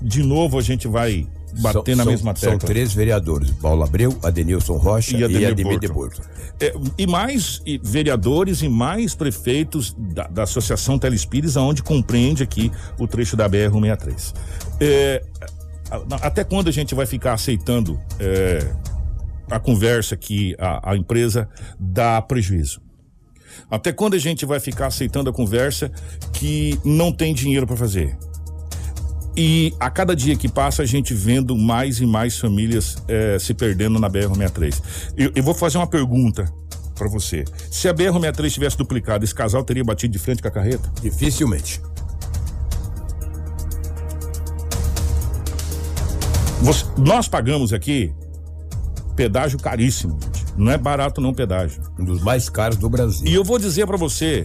[0.00, 1.26] de novo a gente vai
[1.60, 2.50] bater são, na mesma tecla.
[2.50, 6.22] São três vereadores: Paulo Abreu, Adenilson Rocha e Ademir, e de Borto.
[6.60, 12.70] É, e mais e vereadores e mais prefeitos da, da Associação Telespires, aonde compreende aqui
[12.98, 14.34] o trecho da BR-163.
[14.80, 15.22] É,
[16.22, 18.72] até quando a gente vai ficar aceitando é,
[19.50, 22.80] a conversa que a, a empresa dá prejuízo?
[23.70, 25.90] Até quando a gente vai ficar aceitando a conversa
[26.32, 28.16] que não tem dinheiro para fazer?
[29.36, 33.52] E a cada dia que passa, a gente vendo mais e mais famílias é, se
[33.52, 34.80] perdendo na BR-63.
[35.16, 36.44] Eu, eu vou fazer uma pergunta
[36.94, 37.44] para você.
[37.70, 40.88] Se a BR-63 tivesse duplicado, esse casal teria batido de frente com a carreta?
[41.02, 41.80] Dificilmente.
[46.62, 48.12] Você- nós pagamos aqui
[49.16, 50.18] pedágio caríssimo.
[50.56, 51.82] Não é barato não pedágio.
[51.98, 53.26] Um dos mais caros do Brasil.
[53.26, 54.44] E eu vou dizer pra você,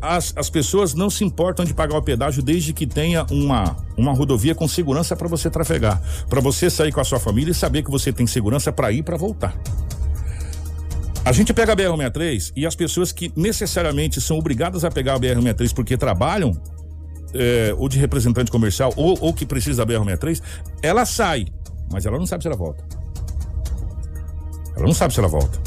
[0.00, 4.12] as, as pessoas não se importam de pagar o pedágio desde que tenha uma, uma
[4.12, 7.82] rodovia com segurança pra você trafegar, Pra você sair com a sua família e saber
[7.82, 9.58] que você tem segurança pra ir pra voltar.
[11.24, 15.20] A gente pega a BR-63 e as pessoas que necessariamente são obrigadas a pegar a
[15.20, 16.52] BR-63 porque trabalham,
[17.34, 20.40] é, ou de representante comercial, ou, ou que precisa da BR-63,
[20.80, 21.46] ela sai,
[21.92, 22.97] mas ela não sabe se ela volta.
[24.78, 25.58] Ela não sabe se ela volta.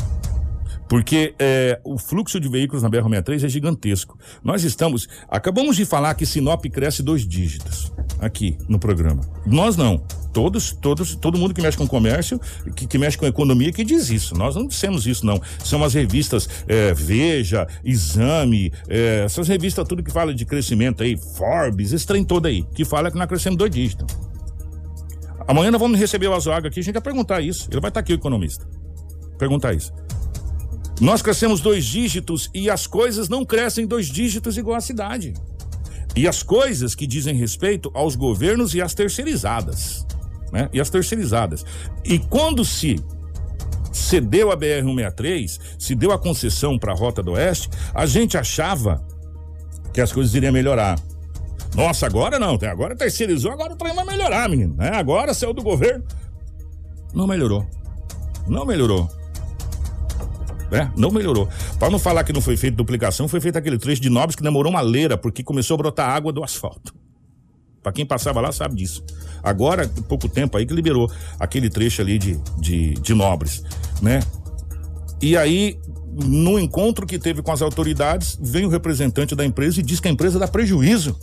[0.92, 4.20] Porque é, o fluxo de veículos na BR-63 é gigantesco.
[4.44, 5.08] Nós estamos.
[5.30, 9.22] Acabamos de falar que Sinop cresce dois dígitos aqui no programa.
[9.46, 10.04] Nós não.
[10.34, 12.40] Todos, todos, todo mundo que mexe com comércio,
[12.76, 14.36] que, que mexe com economia, que diz isso.
[14.36, 15.42] Nós não dissemos isso, não.
[15.64, 21.18] São as revistas é, Veja, Exame, é, essas revistas, tudo que fala de crescimento aí,
[21.18, 24.14] Forbes, esse trem todo aí, que fala que nós crescemos dois dígitos.
[25.48, 27.70] Amanhã nós vamos receber o Azuaga aqui, a gente vai perguntar isso.
[27.72, 28.66] Ele vai estar aqui, o economista.
[29.42, 29.92] Perguntar isso.
[31.00, 35.34] Nós crescemos dois dígitos e as coisas não crescem dois dígitos igual a cidade.
[36.16, 40.06] E as coisas que dizem respeito aos governos e às terceirizadas.
[40.54, 40.70] Né?
[40.72, 41.66] E as terceirizadas.
[42.06, 43.04] E quando se
[43.92, 49.04] cedeu a BR-163, se deu a concessão para a Rota do Oeste, a gente achava
[49.92, 51.00] que as coisas iriam melhorar.
[51.74, 54.76] Nossa, agora não, agora terceirizou, agora o trem vai melhorar, menino.
[54.76, 54.92] Né?
[54.94, 56.06] Agora saiu do governo.
[57.12, 57.66] Não melhorou.
[58.48, 59.10] Não melhorou.
[60.72, 60.92] Né?
[60.96, 61.50] Não melhorou.
[61.78, 64.42] Para não falar que não foi feita duplicação, foi feito aquele trecho de Nobres que
[64.42, 66.96] demorou uma leira, porque começou a brotar água do asfalto.
[67.84, 69.04] Para quem passava lá sabe disso.
[69.44, 73.64] Agora, pouco tempo aí que liberou aquele trecho ali de, de, de Nobres,
[74.02, 74.22] né?
[75.22, 75.78] E aí,
[76.14, 80.08] no encontro que teve com as autoridades, vem o representante da empresa e diz que
[80.08, 81.18] a empresa dá prejuízo.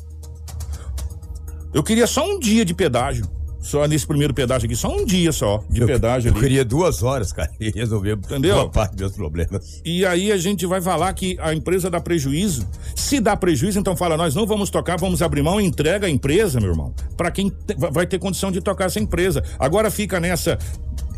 [1.72, 3.37] Eu queria só um dia de pedágio.
[3.60, 6.40] Só nesse primeiro pedágio aqui, só um dia só de pedágio Eu ali.
[6.40, 8.54] queria duas horas, cara, e resolver Entendeu?
[8.54, 9.82] boa parte dos meus problemas.
[9.84, 12.66] E aí a gente vai falar que a empresa dá prejuízo.
[12.94, 16.10] Se dá prejuízo, então fala, nós não vamos tocar, vamos abrir mão e entrega a
[16.10, 17.52] empresa, meu irmão, para quem
[17.92, 19.42] vai ter condição de tocar essa empresa.
[19.58, 20.56] Agora fica nessa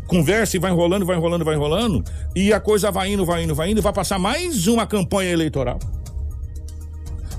[0.07, 2.03] conversa e vai enrolando, vai enrolando, vai enrolando,
[2.35, 5.29] e a coisa vai indo, vai indo, vai indo, e vai passar mais uma campanha
[5.31, 5.79] eleitoral.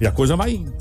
[0.00, 0.72] E a coisa vai indo.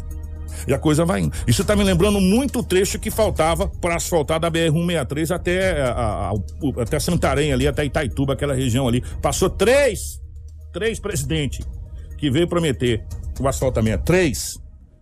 [0.68, 1.34] E a coisa vai indo.
[1.48, 6.30] Isso tá me lembrando muito o trecho que faltava para asfaltar da BR-163 até, a-
[6.30, 9.02] a- o- até Santarém ali, até Itaituba, aquela região ali.
[9.22, 10.20] Passou três,
[10.74, 11.66] três presidentes
[12.18, 13.04] que veio prometer
[13.40, 14.04] o asfaltamento.
[14.04, 14.60] Três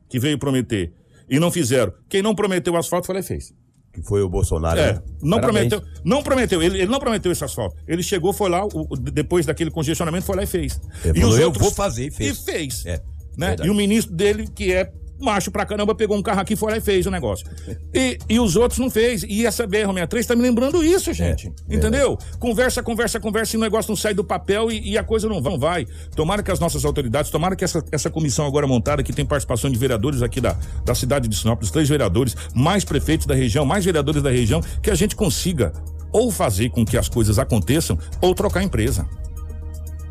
[0.10, 0.92] que veio prometer
[1.30, 1.94] e não fizeram.
[2.08, 3.54] Quem não prometeu o asfalto foi lá e fez.
[3.92, 4.80] Que foi o Bolsonaro.
[4.80, 5.02] É, né?
[5.22, 5.70] não Parabéns.
[5.70, 7.76] prometeu, não prometeu, ele, ele não prometeu esse asfalto.
[7.88, 10.80] Ele chegou, foi lá, o- depois daquele congestionamento, foi lá e fez.
[11.04, 12.38] Ele e falou, "Eu vou fazer", e fez.
[12.40, 12.86] E fez.
[12.86, 13.02] É,
[13.36, 13.56] né?
[13.64, 16.82] E o ministro dele, que é macho pra caramba, pegou um carro aqui, lá e
[16.82, 17.46] fez o negócio.
[17.94, 19.24] E, e os outros não fez.
[19.24, 21.52] E essa BR-63 tá me lembrando isso, gente.
[21.70, 22.18] É, Entendeu?
[22.40, 25.42] Conversa, conversa, conversa, e o negócio não sai do papel e, e a coisa não
[25.42, 25.88] vai, não vai.
[26.16, 29.70] Tomara que as nossas autoridades, tomara que essa, essa comissão agora montada, que tem participação
[29.70, 33.66] de vereadores aqui da, da cidade de Sinop, os três vereadores, mais prefeitos da região,
[33.66, 35.74] mais vereadores da região, que a gente consiga
[36.12, 39.08] ou fazer com que as coisas aconteçam ou trocar a empresa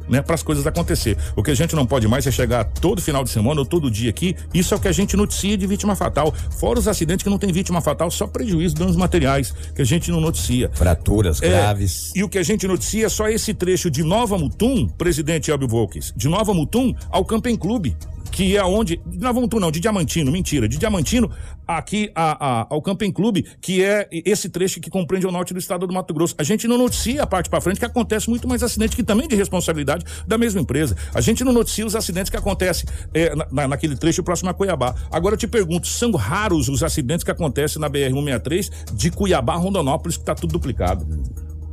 [0.08, 1.16] né, para as coisas acontecer.
[1.36, 3.90] O que a gente não pode mais é chegar todo final de semana ou todo
[3.90, 4.34] dia aqui.
[4.52, 6.32] Isso é o que a gente noticia de vítima fatal.
[6.58, 10.10] Fora os acidentes que não tem vítima fatal, só prejuízo, danos materiais que a gente
[10.10, 10.70] não noticia.
[10.74, 12.12] Fraturas É, graves.
[12.14, 15.68] E o que a gente noticia é só esse trecho de Nova Mutum, presidente Elbio
[15.68, 17.96] Volques, de Nova Mutum ao Camping Clube,
[18.30, 19.00] que é onde.
[19.06, 20.68] De Nova Mutum não, de Diamantino, mentira.
[20.68, 21.30] De Diamantino
[21.66, 25.58] aqui a, a- ao Camping Clube, que é esse trecho que compreende o norte do
[25.58, 26.34] estado do Mato Grosso.
[26.38, 29.26] A gente não noticia a parte para frente que acontece muito mais acidente que também
[29.26, 30.96] é de responsabilidade da mesma empresa.
[31.14, 34.54] A gente não noticia os acidentes que acontecem é, na- na- naquele trecho próximo a
[34.54, 34.94] Cuiabá.
[35.10, 39.56] Agora eu te pergunto, são raros os acidentes que acontecem na BR-163 de Cuiabá a
[39.56, 41.06] Rondonópolis, que tá tudo duplicado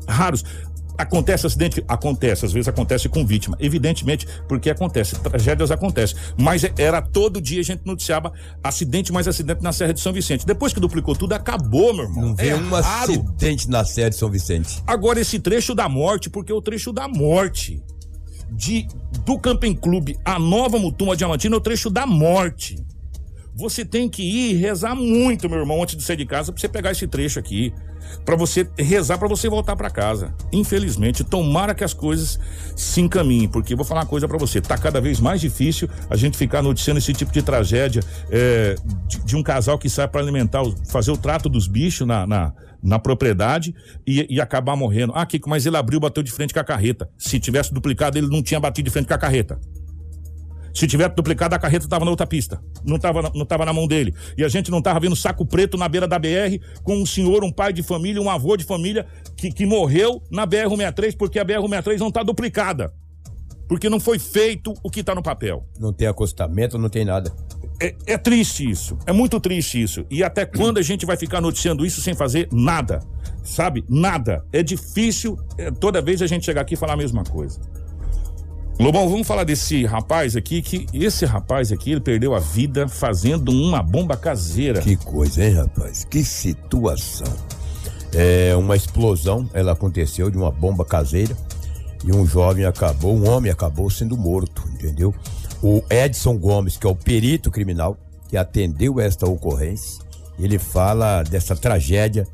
[0.08, 0.44] raros.
[0.98, 1.84] Acontece acidente?
[1.88, 3.58] Acontece, às vezes acontece com vítima.
[3.60, 6.18] Evidentemente, porque acontece, tragédias acontecem.
[6.38, 8.32] Mas é- era todo dia a gente noticiava
[8.64, 10.46] acidente mais acidente na Serra de São Vicente.
[10.46, 12.26] Depois que duplicou tudo, acabou, meu irmão.
[12.28, 13.12] Não vê é um raro.
[13.12, 14.82] acidente na Serra de São Vicente.
[14.88, 17.82] Agora, esse trecho da morte, porque o trecho da morte
[18.52, 18.88] de
[19.26, 22.78] do Camping Clube a Nova Mutum a Diamantina é o trecho da morte.
[23.56, 26.60] Você tem que ir e rezar muito, meu irmão, antes de sair de casa, pra
[26.60, 27.74] você pegar esse trecho aqui.
[28.24, 30.34] Pra você rezar pra você voltar pra casa.
[30.52, 32.40] Infelizmente, tomara que as coisas
[32.76, 36.16] se encaminhem, porque vou falar uma coisa pra você, tá cada vez mais difícil a
[36.16, 38.76] gente ficar noticiando esse tipo de tragédia é,
[39.08, 42.54] de, de um casal que sai pra alimentar, fazer o trato dos bichos na, na,
[42.82, 43.74] na propriedade
[44.06, 45.14] e, e acabar morrendo.
[45.16, 47.10] Ah, Kiko, mas ele abriu, bateu de frente com a carreta.
[47.18, 49.60] Se tivesse duplicado, ele não tinha batido de frente com a carreta.
[50.76, 52.62] Se tiver duplicado, a carreta tava na outra pista.
[52.84, 54.14] Não tava, na- não tava na mão dele.
[54.38, 57.44] E a gente não tava vendo saco preto na beira da BR com um senhor,
[57.46, 59.08] um pai de família, um avô de família
[59.38, 62.94] que, que morreu na BR-163 porque a BR-163 não tá duplicada.
[63.68, 65.66] Porque não foi feito o que tá no papel.
[65.80, 67.34] Não tem acostamento, não tem nada.
[67.82, 68.98] É, é triste isso.
[69.08, 70.06] É muito triste isso.
[70.12, 73.00] E até quando a gente vai ficar noticiando isso sem fazer nada?
[73.44, 73.84] Sabe?
[73.90, 74.46] Nada.
[74.54, 77.60] É difícil é, toda vez a gente chegar aqui e falar a mesma coisa.
[78.78, 83.50] Lobão, vamos falar desse rapaz aqui, que esse rapaz aqui, ele perdeu a vida fazendo
[83.50, 84.82] uma bomba caseira.
[84.82, 86.04] Que coisa, hein, rapaz?
[86.04, 87.34] Que situação.
[88.14, 91.36] É uma explosão, ela aconteceu de uma bomba caseira
[92.04, 95.16] e um jovem acabou, um homem acabou sendo morto, entendeu?
[95.62, 100.04] O Edson Gomes, que é o perito criminal que atendeu esta ocorrência,
[100.44, 102.28] ele fala dessa tragédia,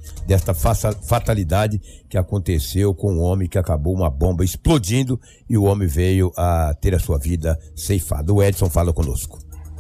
[0.56, 5.88] faça- fatalidade que aconteceu com um homem que acabou uma bomba explodindo e o homem
[5.88, 8.34] veio a ter a sua vida ceifada.
[8.34, 9.40] O Edson fala conosco.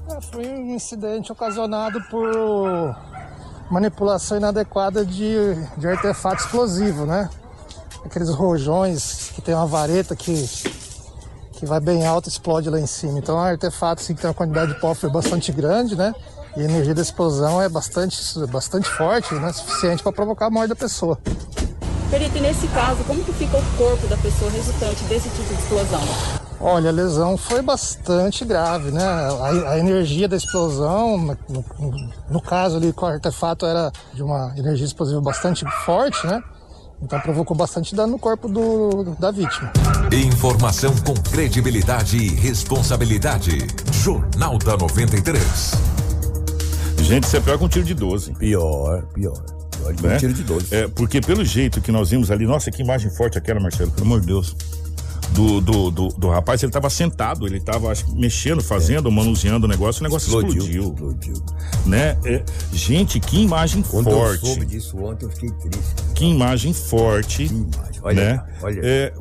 [0.10, 2.96] É, foi um incidente ocasionado por
[3.72, 7.30] manipulação inadequada de, de artefato explosivo, né?
[8.04, 10.34] Aqueles rojões que tem uma vareta que,
[11.54, 13.18] que vai bem alto explode lá em cima.
[13.18, 16.14] Então, é um artefato assim, que tem uma quantidade de pó foi bastante grande, né?
[16.58, 19.52] E a energia da explosão é bastante, bastante forte, né?
[19.54, 21.18] Suficiente para provocar a morte da pessoa.
[22.10, 25.62] Perito, e nesse caso, como que fica o corpo da pessoa resultante desse tipo de
[25.62, 26.02] explosão?
[26.60, 29.02] Olha, a lesão foi bastante grave, né?
[29.04, 34.22] A, a energia da explosão, no, no- no caso ali, com o artefato era de
[34.22, 36.44] uma energia explosiva bastante forte, né?
[37.02, 39.72] Então provocou bastante dano no corpo do, da vítima.
[40.12, 43.58] Informação com credibilidade e responsabilidade.
[43.92, 45.72] Jornal da 93.
[47.04, 48.34] Gente, isso é pior que um tiro de 12.
[48.34, 49.44] Pior, pior.
[49.78, 50.76] Pior que um tiro de 12.
[50.76, 54.06] É, porque pelo jeito que nós vimos ali, nossa, que imagem forte aquela, Marcelo, pelo
[54.06, 54.56] amor de Deus.
[55.32, 59.66] Do, do, do, do rapaz, ele tava sentado, ele tava acho, que, mexendo, fazendo, manuseando
[59.66, 60.92] o negócio, o negócio explodiu.
[60.92, 61.34] Explodiu.
[61.86, 62.18] Né?
[62.26, 64.44] É, gente, que imagem Quando forte.
[64.44, 65.96] eu soube disso ontem, eu fiquei triste.
[66.16, 67.50] Que imagem forte.
[68.04, 68.44] Olha, né?
[68.62, 68.82] olha.
[68.84, 69.14] É,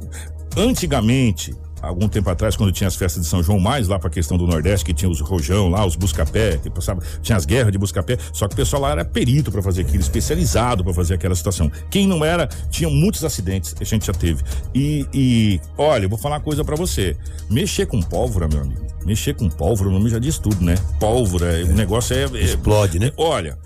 [0.56, 4.36] antigamente, algum tempo atrás, quando tinha as festas de São João, mais lá pra questão
[4.36, 7.78] do Nordeste, que tinha os rojão lá, os busca-pé, que passava, tinha as guerras de
[7.78, 11.34] busca-pé, só que o pessoal lá era perito pra fazer aquilo, especializado pra fazer aquela
[11.34, 11.70] situação.
[11.90, 14.42] Quem não era, tinha muitos acidentes, a gente já teve.
[14.74, 17.16] E, e olha, eu vou falar uma coisa pra você.
[17.48, 20.76] Mexer com pólvora, meu amigo, mexer com pólvora, o nome já diz tudo, né?
[20.98, 23.10] Pólvora, o negócio é, é- Explode, né?
[23.16, 23.58] Olha,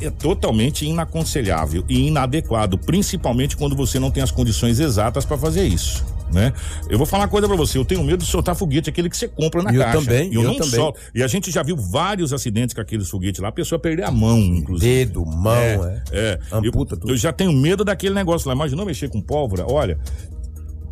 [0.00, 5.64] é totalmente inaconselhável e inadequado, principalmente quando você não tem as condições exatas para fazer
[5.66, 6.04] isso.
[6.34, 6.52] Né?
[6.90, 9.16] Eu vou falar uma coisa pra você, eu tenho medo de soltar foguete, aquele que
[9.16, 9.98] você compra na Eu caixa.
[9.98, 10.70] também, eu, eu não também.
[10.70, 10.98] solto.
[11.14, 14.10] E a gente já viu vários acidentes com aqueles foguetes lá, a pessoa perder a
[14.10, 15.06] mão, inclusive.
[15.06, 16.02] Dedo, mão, é.
[16.10, 16.18] é.
[16.34, 16.38] é.
[16.50, 18.54] Amputa eu, eu já tenho medo daquele negócio lá.
[18.54, 19.64] Imaginou mexer com pólvora?
[19.70, 19.96] Olha,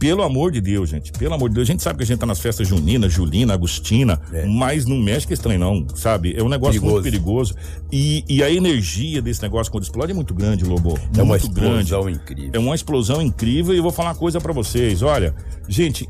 [0.03, 1.12] pelo amor de Deus, gente.
[1.12, 1.69] Pelo amor de Deus.
[1.69, 5.29] A gente sabe que a gente tá nas festas junina, Julina, Agostina, mas não mexe
[5.29, 6.35] com trem, não, sabe?
[6.37, 7.55] É um negócio muito perigoso.
[7.93, 10.99] E, e a energia desse negócio quando explode é muito grande, Lobo.
[11.17, 11.85] É uma muito grande.
[11.85, 12.51] explosão incrível.
[12.53, 15.03] É uma explosão incrível e eu vou falar uma coisa pra vocês.
[15.03, 15.37] Olha,
[15.69, 16.09] gente,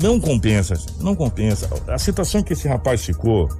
[0.00, 1.68] não compensa, não compensa.
[1.88, 3.50] A situação que esse rapaz ficou,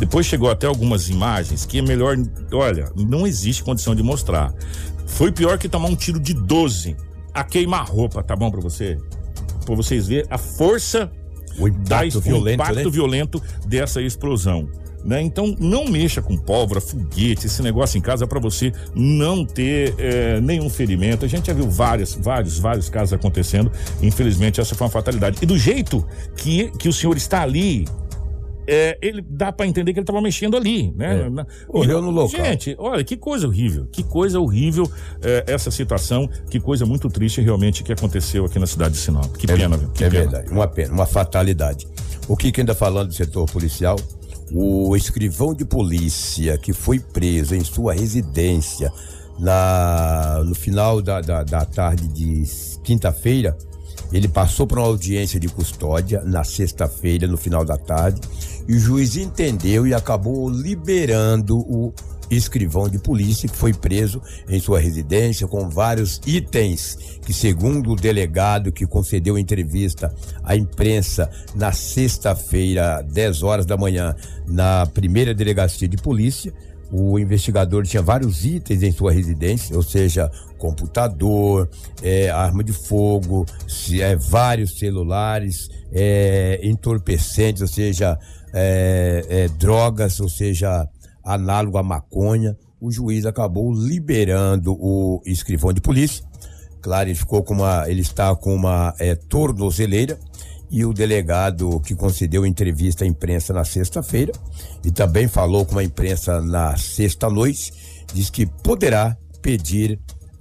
[0.00, 2.16] depois chegou até algumas imagens que é melhor,
[2.52, 4.52] olha, não existe condição de mostrar.
[5.06, 6.96] Foi pior que tomar um tiro de 12
[7.34, 8.96] a queimar-roupa, tá bom pra você?
[9.66, 11.10] Pra vocês verem a força
[11.58, 12.90] o impacto violento, impacto né?
[12.90, 14.68] violento dessa explosão.
[15.04, 15.20] Né?
[15.20, 20.40] Então não mexa com pólvora, foguete, esse negócio em casa para você não ter eh,
[20.40, 21.26] nenhum ferimento.
[21.26, 23.70] A gente já viu vários, vários, vários casos acontecendo.
[24.02, 25.38] Infelizmente essa foi uma fatalidade.
[25.42, 27.84] E do jeito que, que o senhor está ali,
[28.66, 31.26] é, ele dá para entender que ele estava mexendo ali, né?
[31.26, 31.30] É.
[31.30, 32.44] Na- Olhou no local.
[32.44, 34.90] Gente, olha que coisa horrível, que coisa horrível
[35.22, 39.36] eh, essa situação, que coisa muito triste realmente que aconteceu aqui na cidade de Sinop.
[39.36, 39.88] Que pena, viu?
[39.90, 40.22] Que é pena.
[40.22, 41.86] verdade, uma pena, uma fatalidade.
[42.28, 43.96] O que que ainda falando do setor policial?
[44.52, 48.92] O escrivão de polícia que foi preso em sua residência
[49.38, 52.44] na, no final da, da, da tarde de
[52.82, 53.56] quinta-feira,
[54.12, 58.20] ele passou por uma audiência de custódia na sexta-feira, no final da tarde,
[58.66, 61.92] e o juiz entendeu e acabou liberando o
[62.30, 67.96] escrivão de polícia que foi preso em sua residência com vários itens que, segundo o
[67.96, 74.14] delegado que concedeu entrevista à imprensa na sexta-feira, 10 horas da manhã,
[74.46, 76.52] na primeira delegacia de polícia,
[76.96, 81.68] o investigador tinha vários itens em sua residência, ou seja, computador,
[82.00, 88.16] é, arma de fogo, se- é, vários celulares, é, entorpecentes, ou seja,
[88.52, 90.88] é, é, drogas, ou seja,
[91.24, 92.56] análogo à maconha.
[92.80, 96.24] O juiz acabou liberando o escrivão de polícia.
[96.80, 100.18] Claro, ele ficou com uma, ele está com uma é, tornozeleira
[100.74, 104.32] e o delegado que concedeu entrevista à imprensa na sexta-feira
[104.84, 107.72] e também falou com a imprensa na sexta-noite,
[108.12, 110.00] diz que poderá pedir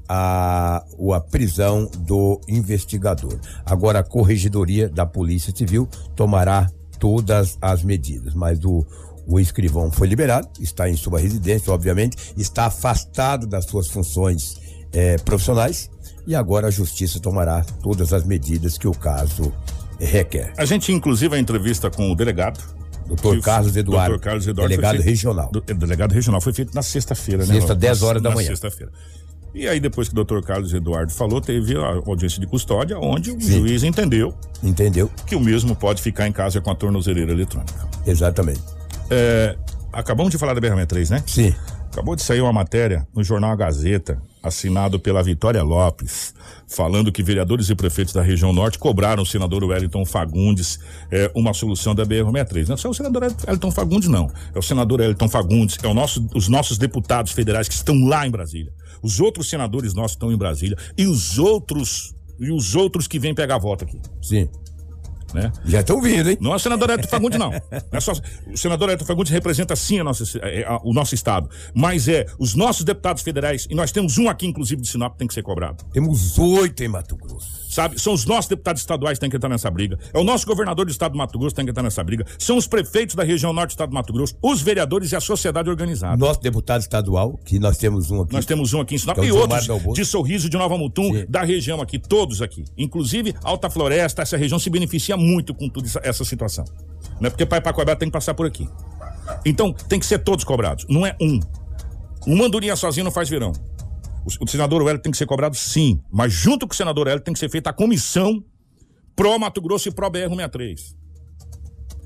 [0.09, 3.39] a, a prisão do investigador.
[3.63, 6.67] Agora a corregedoria da Polícia Civil tomará
[6.97, 8.83] todas as medidas, mas o,
[9.27, 14.59] o escrivão foi liberado, está em sua residência, obviamente, está afastado das suas funções
[14.93, 15.91] eh, profissionais
[16.25, 19.53] e agora a justiça tomará todas as medidas que o caso
[20.03, 20.53] requer.
[20.57, 22.59] A gente, inclusive, a entrevista com o delegado.
[23.07, 24.15] Doutor Carlos Eduardo.
[24.17, 24.21] Dr.
[24.23, 25.51] Carlos Eduardo delegado feito- regional.
[25.51, 26.39] do- é, delegado regional.
[26.39, 27.53] Foi feito na sexta-feira, né?
[27.55, 28.47] Sexta, Na- 10 horas da na manhã.
[28.47, 28.91] sexta-feira.
[29.53, 33.29] E aí, depois que o doutor Carlos Eduardo falou, teve a audiência de custódia, onde
[33.31, 33.59] o Sim.
[33.59, 34.33] juiz entendeu
[34.63, 35.11] Entendeu?
[35.27, 37.87] que o mesmo pode ficar em casa com a tornozeleira eletrônica.
[38.07, 38.61] Exatamente.
[39.11, 39.55] É,
[39.91, 41.23] acabamos de falar da BR-63, né?
[41.27, 41.53] Sim.
[41.93, 46.33] Acabou de sair uma matéria no jornal A Gazeta, assinado pela Vitória Lopes,
[46.67, 50.79] falando que vereadores e prefeitos da região norte cobraram o senador Wellington Fagundes
[51.11, 52.67] é, uma solução da BR-63.
[52.67, 54.27] Não é só o senador Wellington Fagundes, não.
[54.55, 58.31] É o senador Wellington Fagundes, é nosso, os nossos deputados federais que estão lá em
[58.31, 58.73] Brasília.
[59.03, 60.75] Os outros senadores nossos estão em Brasília.
[60.97, 64.01] E os outros, e os outros que vêm pegar voto aqui.
[64.19, 64.49] Sim.
[65.33, 65.51] Né?
[65.65, 66.37] Já estão vindo, hein?
[66.39, 67.49] Não é o senador Edson Fagundes, não.
[67.49, 67.59] não
[67.91, 68.13] é só,
[68.51, 71.49] o senador Edson Fagundes representa sim a nossa, é, a- o nosso estado.
[71.73, 75.19] Mas é os nossos deputados federais, e nós temos um aqui, inclusive, de Sinop, que
[75.19, 75.83] tem que ser cobrado.
[75.91, 77.62] Temos oito em Mato Grosso.
[77.73, 77.99] Sabe?
[77.99, 79.97] São os nossos deputados estaduais que têm que entrar nessa briga.
[80.13, 82.23] É o nosso governador do estado do Mato Grosso que tem que entrar nessa briga.
[82.37, 85.19] São os prefeitos da região norte do estado do Mato Grosso, os vereadores e a
[85.19, 86.15] sociedade organizada.
[86.15, 88.33] Nosso deputado estadual, que nós temos um aqui.
[88.33, 91.43] Nós temos um aqui em Sinop é e outros de Sorriso, de Nova Mutum, da
[91.43, 92.63] região aqui, todos aqui.
[92.77, 96.63] Inclusive, Alta Floresta, essa região se beneficia muito com toda essa, situação.
[97.19, 98.69] Não é porque Pai Pacoabá tem que passar por aqui.
[99.43, 101.39] Então, tem que ser todos cobrados, não é um.
[102.25, 103.51] Uma andorinha sozinho não faz verão.
[104.25, 107.21] O, o senador Hélio tem que ser cobrado sim, mas junto com o senador Hélio
[107.21, 108.43] tem que ser feita a comissão
[109.15, 110.95] pró Mato Grosso e pró BR-63.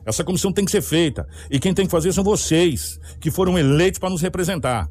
[0.06, 1.28] Essa comissão tem que ser feita.
[1.52, 4.90] E quem tem que fazer são vocês, que foram eleitos para nos representar.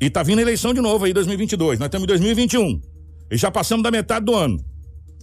[0.00, 1.78] E tá vindo a eleição de novo aí, 2022.
[1.78, 2.80] Nós estamos em 2021.
[3.30, 4.58] E já passamos da metade do ano.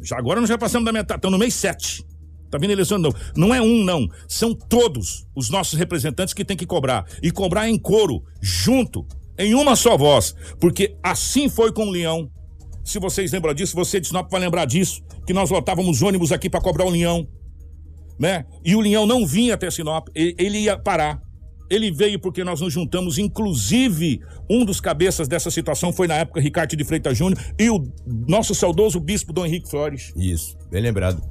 [0.04, 2.06] Já agora nós já passamos da metade, estamos no mês 7.
[2.52, 3.18] Tá vindo a eleição de novo.
[3.36, 4.08] Não é um, não.
[4.28, 7.06] São todos os nossos representantes que tem que cobrar.
[7.22, 10.36] E cobrar em coro, junto, em uma só voz.
[10.60, 12.30] Porque assim foi com o Leão.
[12.84, 15.02] Se vocês lembram disso, você de Sinop vai lembrar disso.
[15.26, 17.28] Que nós lotávamos ônibus aqui para cobrar o Leão.
[18.20, 18.46] Né?
[18.64, 21.22] E o Leão não vinha até Sinop, ele ia parar.
[21.70, 24.20] Ele veio porque nós nos juntamos, inclusive
[24.50, 27.82] um dos cabeças dessa situação foi na época Ricardo de Freitas Júnior e o
[28.28, 30.14] nosso saudoso bispo Dom Henrique Flores.
[30.16, 31.24] Isso, bem lembrado.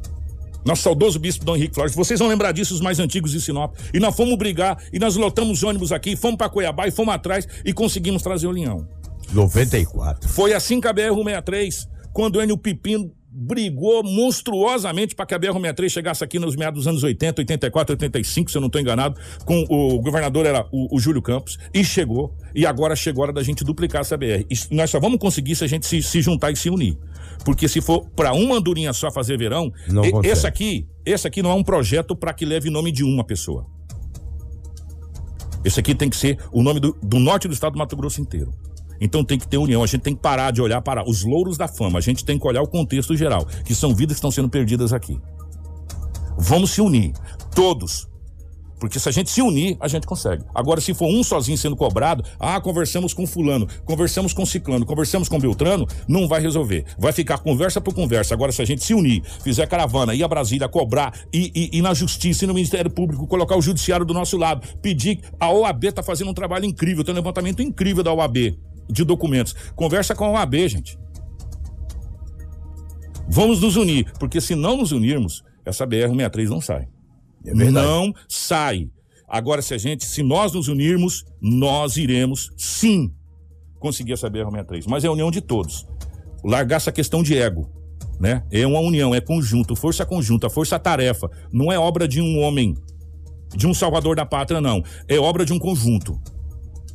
[0.65, 1.95] Nosso saudoso bispo Dom Henrique Flores.
[1.95, 3.75] Vocês vão lembrar disso, os mais antigos de Sinop.
[3.93, 7.47] E nós fomos brigar, e nós lotamos ônibus aqui, fomos para Cuiabá e fomos atrás
[7.65, 8.87] e conseguimos trazer o Leão.
[9.33, 10.29] 94.
[10.29, 15.89] Foi assim que a BR-163, quando o Enio Pipino brigou monstruosamente para que a BR-163
[15.89, 19.65] chegasse aqui nos meados dos anos 80, 84, 85, se eu não estou enganado, com
[19.71, 23.43] o governador era o, o Júlio Campos, e chegou, e agora chegou a hora da
[23.43, 24.45] gente duplicar essa BR.
[24.51, 26.99] Isso nós só vamos conseguir se a gente se, se juntar e se unir.
[27.45, 31.43] Porque se for para uma andorinha só fazer verão, Não e- esse aqui, esse aqui
[31.43, 33.67] não é um projeto para que leve nome de uma pessoa.
[35.65, 38.21] Esse aqui tem que ser o nome do, do norte do estado do Mato Grosso
[38.21, 38.53] inteiro.
[39.01, 41.57] Então tem que ter união, a gente tem que parar de olhar para os louros
[41.57, 44.31] da fama, a gente tem que olhar o contexto geral, que são vidas que estão
[44.31, 45.19] sendo perdidas aqui.
[46.39, 47.13] Vamos se unir,
[47.55, 48.09] todos.
[48.83, 50.43] Porque se a gente se unir, a gente consegue.
[50.53, 55.29] Agora, se for um sozinho sendo cobrado, ah, conversamos com fulano, conversamos com ciclano, conversamos
[55.29, 56.85] com Beltrano, não vai resolver.
[56.99, 58.35] Vai ficar conversa por conversa.
[58.35, 61.81] Agora, se a gente se unir, fizer caravana, ir a Brasília, cobrar, e, e, e
[61.81, 65.21] na justiça e no Ministério Público, colocar o judiciário do nosso lado, pedir.
[65.39, 68.59] A OAB está fazendo um trabalho incrível, tem um levantamento incrível da OAB
[68.91, 69.55] de documentos.
[69.77, 70.99] Conversa com a OAB, gente.
[73.29, 76.89] Vamos nos unir, porque se não nos unirmos, essa BR-63 não sai.
[77.45, 78.91] É não sai.
[79.29, 83.11] Agora, se a gente, se nós nos unirmos, nós iremos sim
[83.79, 84.85] conseguir essa BR-63.
[84.87, 85.87] Mas é a união de todos.
[86.45, 87.71] Largar essa questão de ego.
[88.21, 88.45] Né?
[88.53, 91.29] É uma união, é conjunto, força conjunta, força-tarefa.
[91.53, 92.77] Não é obra de um homem,
[93.57, 94.83] de um salvador da pátria, não.
[95.09, 96.21] É obra de um conjunto.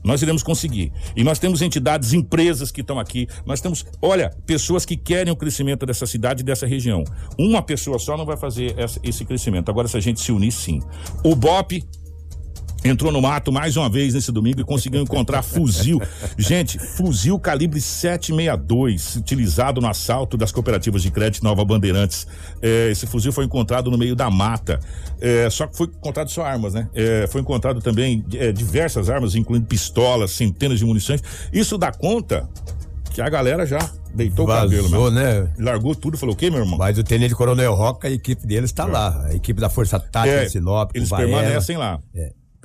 [0.07, 0.91] Nós iremos conseguir.
[1.15, 3.27] E nós temos entidades, empresas que estão aqui.
[3.45, 7.03] Nós temos, olha, pessoas que querem o crescimento dessa cidade e dessa região.
[7.37, 9.69] Uma pessoa só não vai fazer essa- esse crescimento.
[9.69, 10.81] Agora, se a gente se unir, sim.
[11.23, 11.83] O BOP
[12.83, 16.01] entrou no mato mais uma vez nesse domingo e conseguiu encontrar fuzil.
[16.37, 22.27] Gente, fuzil calibre 762, utilizado no assalto das cooperativas de crédito Nova Bandeirantes.
[22.61, 24.79] É, esse fuzil foi encontrado no meio da mata.
[25.19, 26.87] É, só que foi encontrado só armas, né?
[26.93, 31.21] É, foi encontrado também é, diversas armas, incluindo pistolas, centenas de munições.
[31.51, 32.47] Isso dá conta
[33.13, 33.79] que a galera já
[34.13, 35.47] Deitou Vazou, o cabelo, né?
[35.59, 36.77] Largou tudo, falou o quê, meu irmão?
[36.77, 39.25] Mas o Tenente Coronel Roca, a equipe dele está lá.
[39.25, 40.89] A equipe da Força Tática É, Sinop.
[40.95, 41.29] eles Uvaela.
[41.41, 41.99] permanecem lá.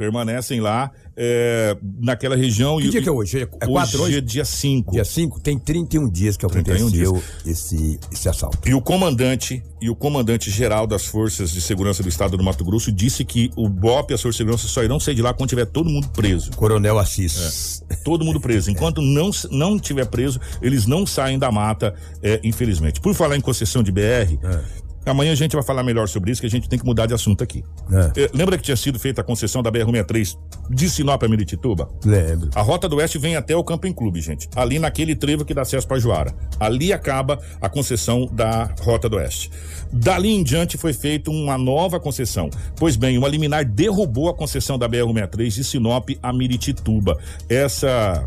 [0.02, 2.78] Permanecem lá, é, naquela região.
[2.78, 3.42] Que e- dia que é hoje?
[3.42, 4.16] É quatro hoje?
[4.16, 4.18] hoje?
[4.18, 4.90] é dia 5.
[4.90, 8.58] Dia 5, tem 31 dias que 31 aconteceu esse, esse assalto.
[8.68, 12.64] E o comandante e o comandante geral das forças de segurança do estado do Mato
[12.64, 15.32] Grosso disse que o BOP e as forças de segurança só irão sair de lá
[15.32, 16.50] quando tiver todo mundo preso.
[16.52, 17.84] Coronel Assis.
[17.88, 18.68] É, todo mundo preso.
[18.68, 23.00] Enquanto não não tiver preso, eles não saem da mata, é, infelizmente.
[23.00, 24.36] Por falar em concessão de BR,
[25.10, 27.14] amanhã a gente vai falar melhor sobre isso, que a gente tem que mudar de
[27.14, 27.64] assunto aqui.
[27.90, 28.22] É.
[28.22, 30.36] É, lembra que tinha sido feita a concessão da BR-163
[30.70, 31.88] de Sinop a Meritituba?
[32.04, 32.50] Lembro.
[32.54, 34.48] A Rota do Oeste vem até o Camping Clube, gente.
[34.54, 36.34] Ali naquele trevo que dá acesso para Juara.
[36.58, 39.50] Ali acaba a concessão da Rota do Oeste.
[39.92, 42.48] Dali em diante foi feita uma nova concessão.
[42.76, 47.18] Pois bem, uma liminar derrubou a concessão da BR-163 de Sinop a Miritituba.
[47.48, 48.24] Essa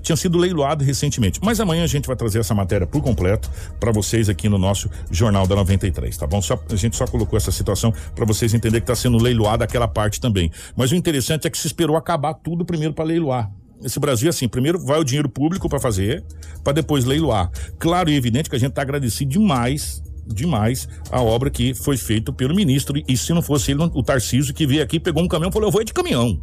[0.00, 1.40] tinha sido leiloado recentemente.
[1.42, 4.90] Mas amanhã a gente vai trazer essa matéria por completo para vocês aqui no nosso
[5.10, 6.40] Jornal da 93, tá bom?
[6.40, 9.88] Só, a gente só colocou essa situação para vocês entenderem que está sendo leiloada aquela
[9.88, 10.50] parte também.
[10.76, 13.50] Mas o interessante é que se esperou acabar tudo primeiro para leiloar.
[13.82, 16.24] Esse Brasil é assim, primeiro vai o dinheiro público para fazer,
[16.62, 17.50] para depois leiloar.
[17.78, 22.32] Claro e evidente que a gente está agradecido demais demais a obra que foi feita
[22.32, 25.50] pelo ministro e se não fosse ele, o Tarcísio que veio aqui, pegou um caminhão
[25.50, 26.40] e falou, eu vou de caminhão.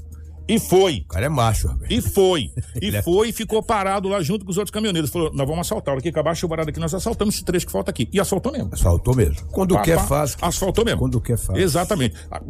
[0.53, 1.03] E foi.
[1.05, 1.87] O cara é macho, rapaz.
[1.89, 2.51] E foi.
[2.81, 5.09] E foi e ficou parado lá junto com os outros caminhoneiros.
[5.11, 5.91] Falou: nós vamos assaltar.
[5.91, 8.07] A hora que acabar a chuvarada aqui, nós assaltamos esse trecho que falta aqui.
[8.11, 8.69] E assaltou mesmo.
[8.71, 9.45] Asfaltou mesmo.
[9.51, 10.37] Quando quer pá, faz.
[10.41, 10.99] Asfaltou mesmo.
[10.99, 11.59] Quando quer faz.
[11.59, 12.15] Exatamente.
[12.31, 12.41] Ah,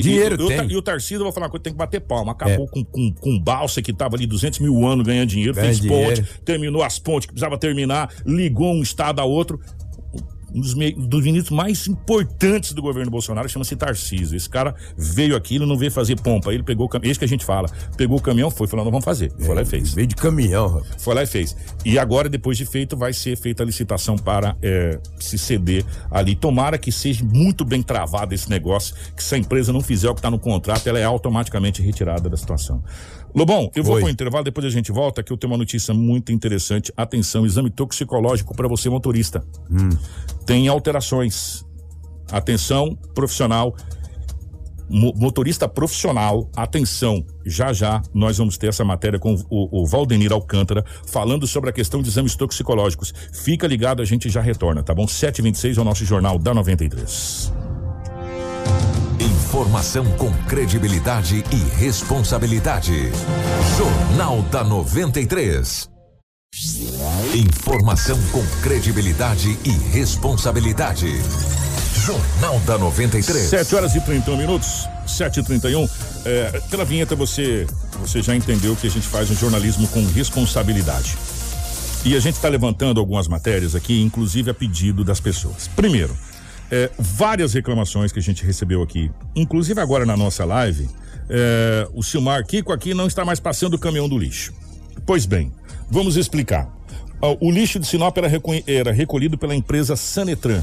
[0.00, 0.70] Dinheiro e, o- tem.
[0.72, 2.32] E o Tarcísio, eu vou falar uma coisa, tem que bater palma.
[2.32, 2.68] Acabou É.
[2.68, 6.22] com, com, com balsa que tava ali 200 mil anos ganhando dinheiro, Ganha fez dinheiro.
[6.22, 9.60] ponte, terminou as pontes que precisava terminar, ligou um estado a outro.
[10.56, 14.34] Um dos, dos ministros mais importantes do governo Bolsonaro chama-se Tarcísio.
[14.34, 16.52] Esse cara veio aqui, ele não veio fazer pompa.
[16.52, 17.68] Ele pegou o caminhão, esse que a gente fala.
[17.94, 19.30] Pegou o caminhão, foi, falou, não vamos fazer.
[19.38, 19.92] Foi lá e fez.
[19.92, 20.94] Veio de caminhão, rapaz.
[21.02, 21.54] Foi lá e fez.
[21.84, 26.34] E agora, depois de feito, vai ser feita a licitação para é, se ceder ali.
[26.34, 30.14] Tomara que seja muito bem travado esse negócio, que se a empresa não fizer o
[30.14, 32.82] que está no contrato, ela é automaticamente retirada da situação.
[33.36, 34.00] Lobão, eu vou Oi.
[34.00, 36.90] para o intervalo, depois a gente volta, que eu tenho uma notícia muito interessante.
[36.96, 39.44] Atenção, exame toxicológico para você, motorista.
[40.46, 41.62] Tem alterações.
[42.32, 43.76] Atenção, profissional.
[44.88, 50.32] Mo- motorista profissional, atenção, já já nós vamos ter essa matéria com o, o Valdenir
[50.32, 53.12] Alcântara falando sobre a questão de exames toxicológicos.
[53.32, 55.04] Fica ligado, a gente já retorna, tá bom?
[55.04, 57.52] 7h26 é o nosso Jornal da 93.
[59.56, 63.10] Informação com credibilidade e responsabilidade.
[63.78, 65.88] Jornal da 93.
[67.34, 71.06] Informação com credibilidade e responsabilidade.
[72.04, 73.48] Jornal da 93.
[73.48, 75.88] 7 horas e 31 minutos, 7 e 31
[76.26, 77.66] é, Pela vinheta você,
[77.98, 81.16] você já entendeu que a gente faz um jornalismo com responsabilidade.
[82.04, 85.66] E a gente está levantando algumas matérias aqui, inclusive a pedido das pessoas.
[85.66, 86.14] Primeiro,
[86.70, 90.88] é, várias reclamações que a gente recebeu aqui, inclusive agora na nossa live,
[91.28, 94.52] é, o Silmar Kiko aqui não está mais passando o caminhão do lixo.
[95.04, 95.52] Pois bem,
[95.90, 96.74] vamos explicar.
[97.40, 98.30] O lixo de Sinop era,
[98.66, 100.62] era recolhido pela empresa Sanetran.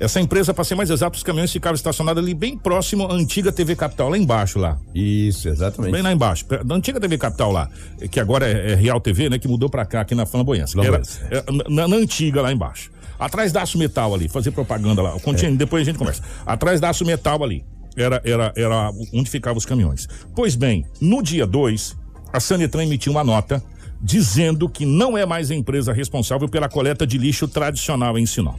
[0.00, 3.52] Essa empresa, para ser mais exato, os caminhões ficavam estacionados ali bem próximo à antiga
[3.52, 4.78] TV Capital, lá embaixo lá.
[4.94, 5.92] Isso, exatamente.
[5.92, 7.68] Bem lá embaixo, da antiga TV Capital lá,
[8.10, 10.80] que agora é, é Real TV, né, que mudou pra cá, aqui na Flamboyância.
[10.80, 12.90] Era, é, na, na antiga lá embaixo.
[13.20, 15.10] Atrás da Aço Metal ali, fazer propaganda lá.
[15.20, 16.22] Continue, depois a gente conversa.
[16.46, 17.62] Atrás da Aço Metal ali,
[17.94, 20.08] era, era, era onde ficavam os caminhões.
[20.34, 21.96] Pois bem, no dia 2,
[22.32, 23.62] a Sanetran emitiu uma nota
[24.00, 28.58] dizendo que não é mais a empresa responsável pela coleta de lixo tradicional em Sinop.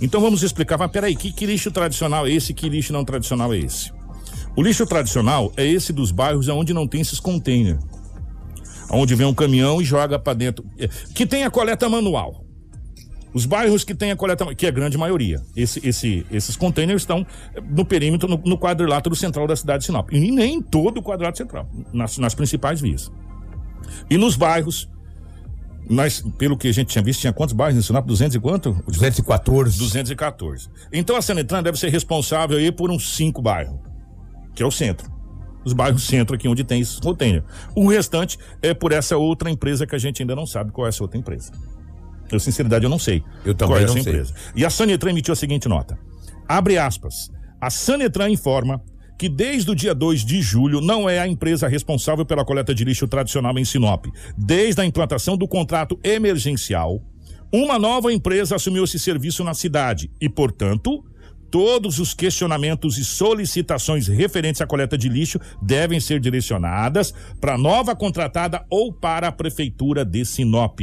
[0.00, 3.54] Então vamos explicar, mas peraí, que, que lixo tradicional é esse, que lixo não tradicional
[3.54, 3.92] é esse?
[4.56, 7.78] O lixo tradicional é esse dos bairros onde não tem esses containers.
[8.90, 10.64] Onde vem um caminhão e joga para dentro.
[10.76, 12.44] É, Que tem a coleta manual.
[13.32, 17.02] Os bairros que tem a coleta, que é a grande maioria, esse, esse, esses containers
[17.02, 17.24] estão
[17.70, 20.10] no perímetro, no, no quadrilátero central da cidade de Sinop.
[20.12, 23.10] E nem todo o quadrilátero central, nas, nas principais vias.
[24.08, 24.88] E nos bairros,
[25.88, 28.06] nós, pelo que a gente tinha visto, tinha quantos bairros em Sinop?
[28.06, 28.72] 200 e quanto?
[28.86, 29.78] 214.
[29.78, 30.68] 214.
[30.92, 33.78] Então a Sanetran deve ser responsável aí por uns cinco bairros,
[34.54, 35.10] que é o centro.
[35.64, 37.44] Os bairros centro aqui onde tem esses containers.
[37.76, 40.88] O restante é por essa outra empresa que a gente ainda não sabe qual é
[40.88, 41.52] essa outra empresa.
[42.30, 43.22] Eu, sinceridade, eu não sei.
[43.44, 44.12] Eu também qual é não essa sei.
[44.12, 44.34] empresa.
[44.54, 45.98] E a Sanetran emitiu a seguinte nota.
[46.48, 47.30] Abre aspas.
[47.60, 48.82] A Sanetran informa
[49.18, 52.84] que desde o dia 2 de julho não é a empresa responsável pela coleta de
[52.84, 54.06] lixo tradicional em Sinop.
[54.36, 57.02] Desde a implantação do contrato emergencial,
[57.52, 61.04] uma nova empresa assumiu esse serviço na cidade e, portanto,
[61.50, 67.58] todos os questionamentos e solicitações referentes à coleta de lixo devem ser direcionadas para a
[67.58, 70.80] nova contratada ou para a prefeitura de Sinop.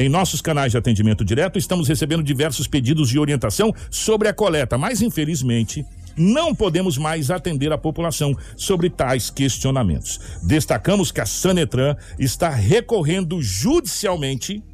[0.00, 4.78] Em nossos canais de atendimento direto, estamos recebendo diversos pedidos de orientação sobre a coleta,
[4.78, 5.84] mas infelizmente
[6.16, 10.18] não podemos mais atender a população sobre tais questionamentos.
[10.42, 14.64] Destacamos que a Sanetran está recorrendo judicialmente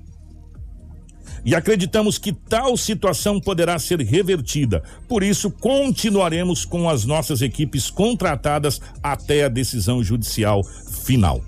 [1.45, 4.81] e acreditamos que tal situação poderá ser revertida.
[5.09, 10.63] Por isso, continuaremos com as nossas equipes contratadas até a decisão judicial
[11.03, 11.43] final.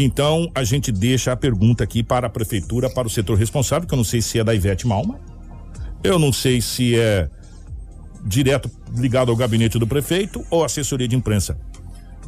[0.00, 3.92] Então, a gente deixa a pergunta aqui para a prefeitura, para o setor responsável, que
[3.92, 5.18] eu não sei se é da Ivete Malma,
[6.04, 7.28] eu não sei se é
[8.24, 11.58] direto ligado ao gabinete do prefeito ou assessoria de imprensa.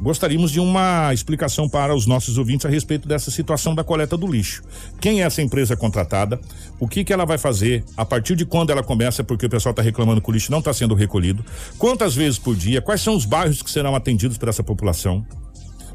[0.00, 4.26] Gostaríamos de uma explicação para os nossos ouvintes a respeito dessa situação da coleta do
[4.26, 4.64] lixo.
[5.00, 6.40] Quem é essa empresa contratada?
[6.80, 7.84] O que, que ela vai fazer?
[7.96, 9.22] A partir de quando ela começa?
[9.22, 11.44] Porque o pessoal está reclamando que o lixo não está sendo recolhido.
[11.78, 12.82] Quantas vezes por dia?
[12.82, 15.24] Quais são os bairros que serão atendidos por essa população?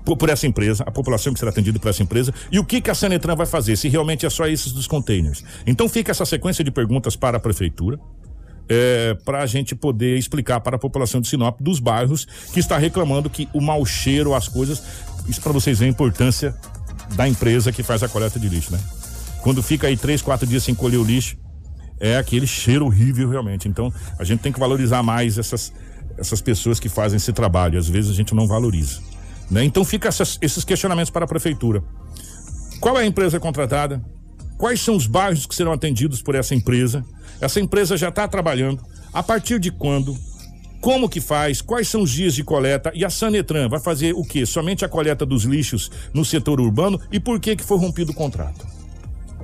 [0.06, 2.92] Por, essa empresa, a população que será atendida por essa empresa e o que, que
[2.92, 5.44] a Sanetran vai fazer, se realmente é só esses dos containers.
[5.66, 8.00] Então fica essa sequência de perguntas para a prefeitura
[8.68, 12.78] é, para a gente poder explicar para a população de Sinop dos bairros que está
[12.78, 14.84] reclamando que o mau cheiro, as coisas,
[15.28, 16.56] isso para vocês verem a importância
[17.16, 18.80] da empresa que faz a coleta de lixo, né?
[19.42, 21.38] Quando fica aí três, quatro dias sem colher o lixo,
[22.00, 23.68] é aquele cheiro horrível realmente.
[23.68, 25.72] Então a gente tem que valorizar mais essas
[26.18, 27.78] essas pessoas que fazem esse trabalho.
[27.78, 29.02] Às vezes a gente não valoriza,
[29.50, 29.64] né?
[29.64, 31.84] Então fica essas, esses questionamentos para a prefeitura.
[32.80, 34.04] Qual é a empresa contratada?
[34.58, 37.06] Quais são os bairros que serão atendidos por essa empresa?
[37.42, 38.84] Essa empresa já está trabalhando.
[39.14, 40.16] A partir de quando?
[40.80, 41.62] Como que faz?
[41.62, 42.92] Quais são os dias de coleta?
[42.94, 44.46] E a Sanetran vai fazer o quê?
[44.46, 47.00] Somente a coleta dos lixos no setor urbano?
[47.12, 48.75] E por que que foi rompido o contrato?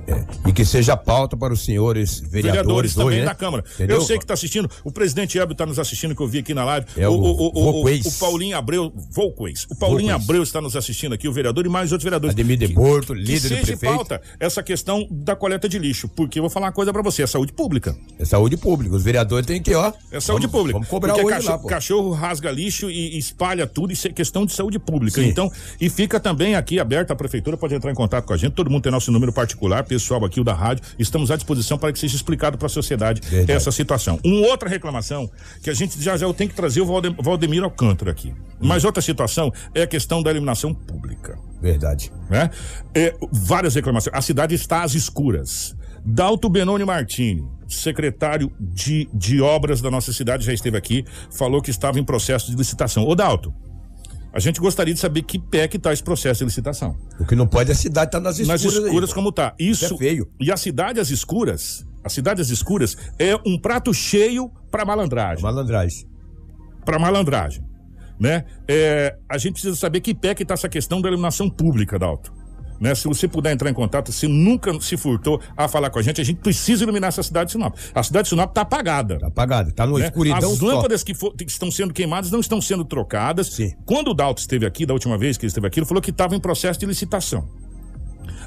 [0.06, 3.24] É, e que seja pauta para os senhores vereadores, Vereadores também hoje, né?
[3.24, 3.64] da Câmara.
[3.74, 3.96] Entendeu?
[3.96, 6.52] Eu sei que está assistindo, o presidente Elbio está nos assistindo, que eu vi aqui
[6.54, 6.86] na live.
[6.96, 7.20] É o
[7.52, 8.04] Volquez.
[8.06, 9.64] o Paulinho Abreu, Volquez.
[9.70, 10.24] O Paulinho Volquez.
[10.28, 12.34] Abreu está nos assistindo aqui, o vereador e mais outros vereadores.
[12.34, 13.94] Ademir de Que- Porto, que líder do seja prefeito.
[13.94, 17.22] pauta essa questão da coleta de lixo, porque eu vou falar uma coisa para você,
[17.22, 17.96] é saúde pública.
[18.18, 18.94] É saúde pública.
[18.96, 19.92] Os vereadores têm que, ó.
[20.10, 20.72] É saúde vamos- pública.
[20.78, 21.68] Vamos cobrar Porque hoje cachorro, lá, pô.
[21.68, 25.20] cachorro rasga lixo e, e espalha tudo, isso é questão de saúde pública.
[25.22, 25.28] Sim.
[25.28, 25.50] Então,
[25.80, 28.52] e fica também aqui aberta a prefeitura, pode entrar em contato com a gente.
[28.52, 30.84] Todo mundo tem nosso número particular, pessoal aqui o da rádio.
[30.98, 33.52] Estamos à disposição para que seja explicado para a sociedade Verdade.
[33.52, 34.18] essa situação.
[34.24, 35.30] Uma outra reclamação
[35.62, 38.28] que a gente já já eu tenho que trazer o Valde- Valdemiro Alcântara aqui.
[38.30, 38.34] Hum.
[38.60, 42.10] Mas outra situação é a questão da iluminação pública Verdade.
[42.30, 42.50] né?
[42.94, 44.14] É, várias reclamações.
[44.16, 45.76] A cidade está às escuras.
[46.04, 51.70] Dalto Benoni Martini, secretário de, de obras da nossa cidade, já esteve aqui, falou que
[51.70, 53.06] estava em processo de licitação.
[53.06, 53.54] Ô Dalto,
[54.32, 56.96] a gente gostaria de saber que pé que está esse processo de licitação.
[57.20, 58.62] O que não pode é a cidade estar nas escuras.
[58.64, 59.54] Nas escuras aí, como tá.
[59.58, 60.30] Isso, Isso é feio.
[60.40, 65.42] E a cidade às escuras, a cidade às escuras é um prato cheio para malandragem
[65.42, 66.06] Malandragem.
[66.84, 67.62] para malandragem,
[68.18, 68.44] né?
[68.66, 72.32] É, a gente precisa saber que pé que tá essa questão da iluminação pública, Dalto.
[72.82, 72.96] Né?
[72.96, 76.20] Se você puder entrar em contato, se nunca se furtou a falar com a gente,
[76.20, 77.76] a gente precisa iluminar essa cidade de Sinop.
[77.94, 79.20] A cidade de Sinop tá apagada.
[79.20, 79.70] Tá apagado.
[79.70, 80.06] Tá numa né?
[80.06, 80.66] escuridão As só.
[80.66, 83.46] lâmpadas que, fo- que estão sendo queimadas não estão sendo trocadas.
[83.52, 83.72] Sim.
[83.86, 86.10] Quando o Dalto esteve aqui, da última vez que ele esteve aqui, ele falou que
[86.10, 87.48] estava em processo de licitação.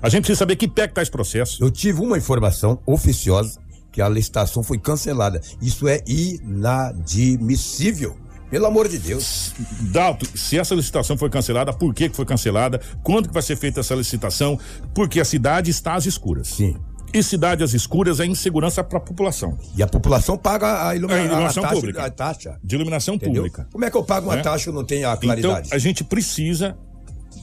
[0.01, 1.63] A gente precisa saber que pé que tá esse processo.
[1.63, 3.57] Eu tive uma informação oficiosa
[3.89, 5.39] que a licitação foi cancelada.
[5.61, 8.17] Isso é inadmissível.
[8.49, 9.53] Pelo amor de Deus.
[9.91, 12.79] Dalto, se essa licitação foi cancelada, por que que foi cancelada?
[13.03, 14.59] Quando que vai ser feita essa licitação?
[14.93, 16.47] Porque a cidade está às escuras.
[16.49, 16.77] Sim.
[17.13, 19.57] E cidade às escuras é insegurança para a população.
[19.75, 22.05] E a população paga a, ilumina- A iluminação taxa, pública.
[22.05, 22.59] A taxa.
[22.63, 23.43] De iluminação Entendeu?
[23.43, 23.67] pública.
[23.71, 24.41] Como é que eu pago uma Né?
[24.41, 25.67] taxa e não tenho a claridade?
[25.67, 26.77] Então, a gente precisa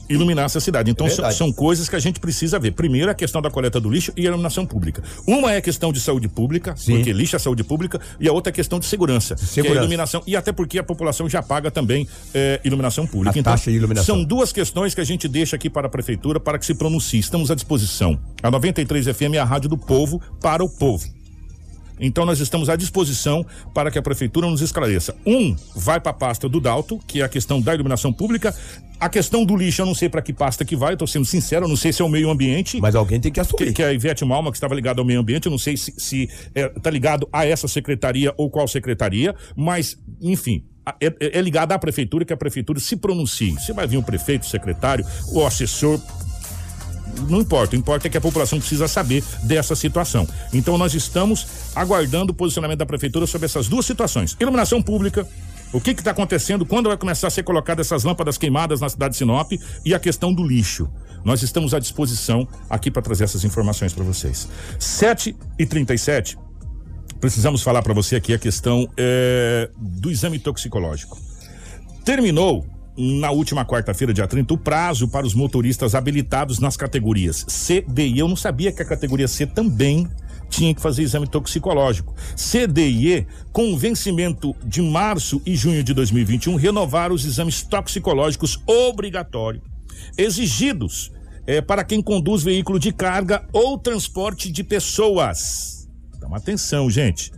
[0.09, 0.89] iluminar essa cidade.
[0.91, 2.71] Então, É são, coisas que a gente precisa ver.
[2.71, 5.03] Primeiro, a questão da coleta do lixo e a iluminação pública.
[5.27, 6.95] Uma é a questão de saúde pública, Sim.
[6.95, 9.43] porque lixo é saúde pública, e a outra é a questão de segurança, que é
[9.43, 9.79] a segurança.
[9.79, 10.23] iluminação.
[10.25, 13.39] E até porque a população já paga também eh, iluminação pública.
[13.39, 14.15] A taxa de iluminação.
[14.15, 17.19] São duas questões que a gente deixa aqui para a prefeitura para que se pronuncie.
[17.19, 18.19] Estamos à disposição.
[18.41, 21.07] A 93 FM é a rádio do povo para o povo.
[21.99, 25.15] Então nós estamos à disposição para que a prefeitura nos esclareça.
[25.25, 28.53] Um vai para a pasta do Dalto, que é a questão da iluminação pública.
[28.99, 31.65] A questão do lixo, eu não sei para que pasta que vai, estou sendo sincero,
[31.65, 32.79] eu não sei se é o meio ambiente.
[32.79, 33.65] Mas alguém tem que assumir.
[33.67, 35.75] Que, que é a Ivete Malma, que estava ligada ao meio ambiente, eu não sei
[35.75, 40.63] se, se está ligado a essa secretaria ou qual secretaria, mas, enfim,
[41.01, 43.59] é, é- é ligado à prefeitura, que a prefeitura se pronuncie.
[43.59, 45.99] Se vai vir o prefeito, o secretário, o assessor,
[47.29, 50.27] não importa, o importa é que a população precisa saber dessa situação.
[50.53, 54.35] Então nós estamos aguardando o posicionamento da prefeitura sobre essas duas situações.
[54.39, 55.27] Iluminação pública,
[55.71, 59.13] o que está acontecendo, quando vai começar a ser colocadas essas lâmpadas queimadas na cidade
[59.13, 59.51] de Sinop
[59.85, 60.89] e a questão do lixo.
[61.23, 64.47] Nós estamos à disposição aqui para trazer essas informações para vocês.
[64.79, 66.37] 7 e 37
[67.23, 71.17] precisamos falar para você aqui a questão é, do exame toxicológico.
[72.03, 77.81] Terminou na última quarta-feira, dia 30, o prazo para os motoristas habilitados nas categorias C,
[77.87, 78.19] D e.
[78.19, 80.07] Eu não sabia que a categoria C também
[80.49, 82.13] tinha que fazer exame toxicológico.
[82.35, 87.63] C, D e E, com vencimento de março e junho de 2021, renovaram os exames
[87.63, 89.63] toxicológicos obrigatórios,
[90.15, 91.11] exigidos
[91.47, 95.89] é, para quem conduz veículo de carga ou transporte de pessoas.
[96.15, 97.31] Então, atenção, gente.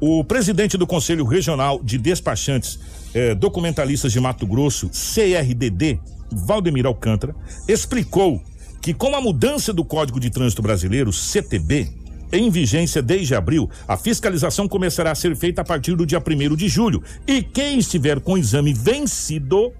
[0.00, 2.78] O presidente do Conselho Regional de Despachantes
[3.14, 5.98] eh, Documentalistas de Mato Grosso, CRDD,
[6.30, 7.34] Valdemir Alcântara,
[7.68, 8.42] explicou
[8.82, 11.88] que com a mudança do Código de Trânsito Brasileiro, CTB,
[12.32, 16.56] em vigência desde abril, a fiscalização começará a ser feita a partir do dia 1
[16.56, 17.02] de julho.
[17.26, 19.72] E quem estiver com o exame vencido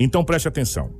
[0.00, 0.90] Então preste atenção.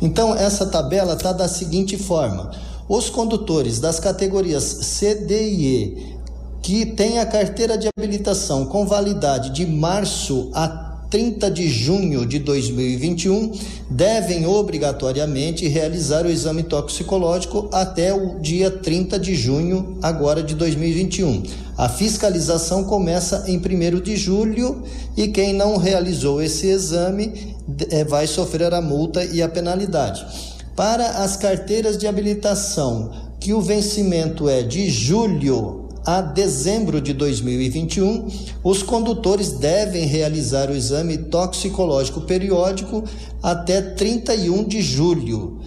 [0.00, 2.50] Então, essa tabela está da seguinte forma:
[2.88, 6.18] os condutores das categorias C, D e E
[6.62, 12.38] que têm a carteira de habilitação com validade de março a 30 de junho de
[12.38, 13.52] 2021
[13.88, 21.42] devem obrigatoriamente realizar o exame toxicológico até o dia 30 de junho agora de 2021.
[21.78, 24.82] A fiscalização começa em 1 de julho
[25.16, 27.56] e quem não realizou esse exame
[27.90, 30.26] eh, vai sofrer a multa e a penalidade.
[30.76, 38.28] Para as carteiras de habilitação, que o vencimento é de julho a dezembro de 2021,
[38.62, 43.04] os condutores devem realizar o exame toxicológico periódico
[43.42, 45.58] até 31 de julho.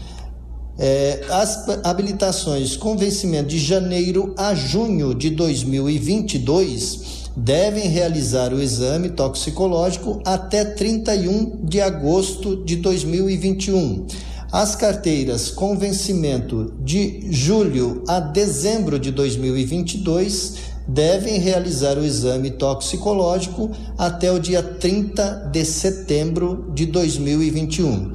[0.78, 9.10] É, as habilitações com vencimento de janeiro a junho de 2022 devem realizar o exame
[9.10, 14.06] toxicológico até 31 de agosto de 2021
[14.52, 23.72] as carteiras com vencimento de julho a dezembro de 2022 devem realizar o exame toxicológico
[23.98, 28.12] até o dia 30 de setembro de 2021.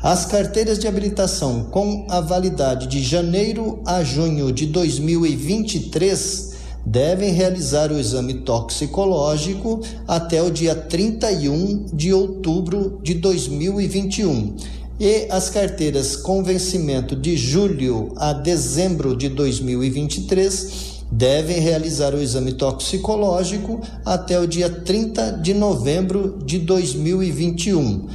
[0.00, 6.52] As carteiras de habilitação com a validade de janeiro a junho de 2023
[6.86, 14.56] devem realizar o exame toxicológico até o dia 31 de outubro de 2021
[15.02, 22.52] e as carteiras com vencimento de julho a dezembro de 2023 devem realizar o exame
[22.52, 28.06] toxicológico até o dia 30 de novembro de 2021.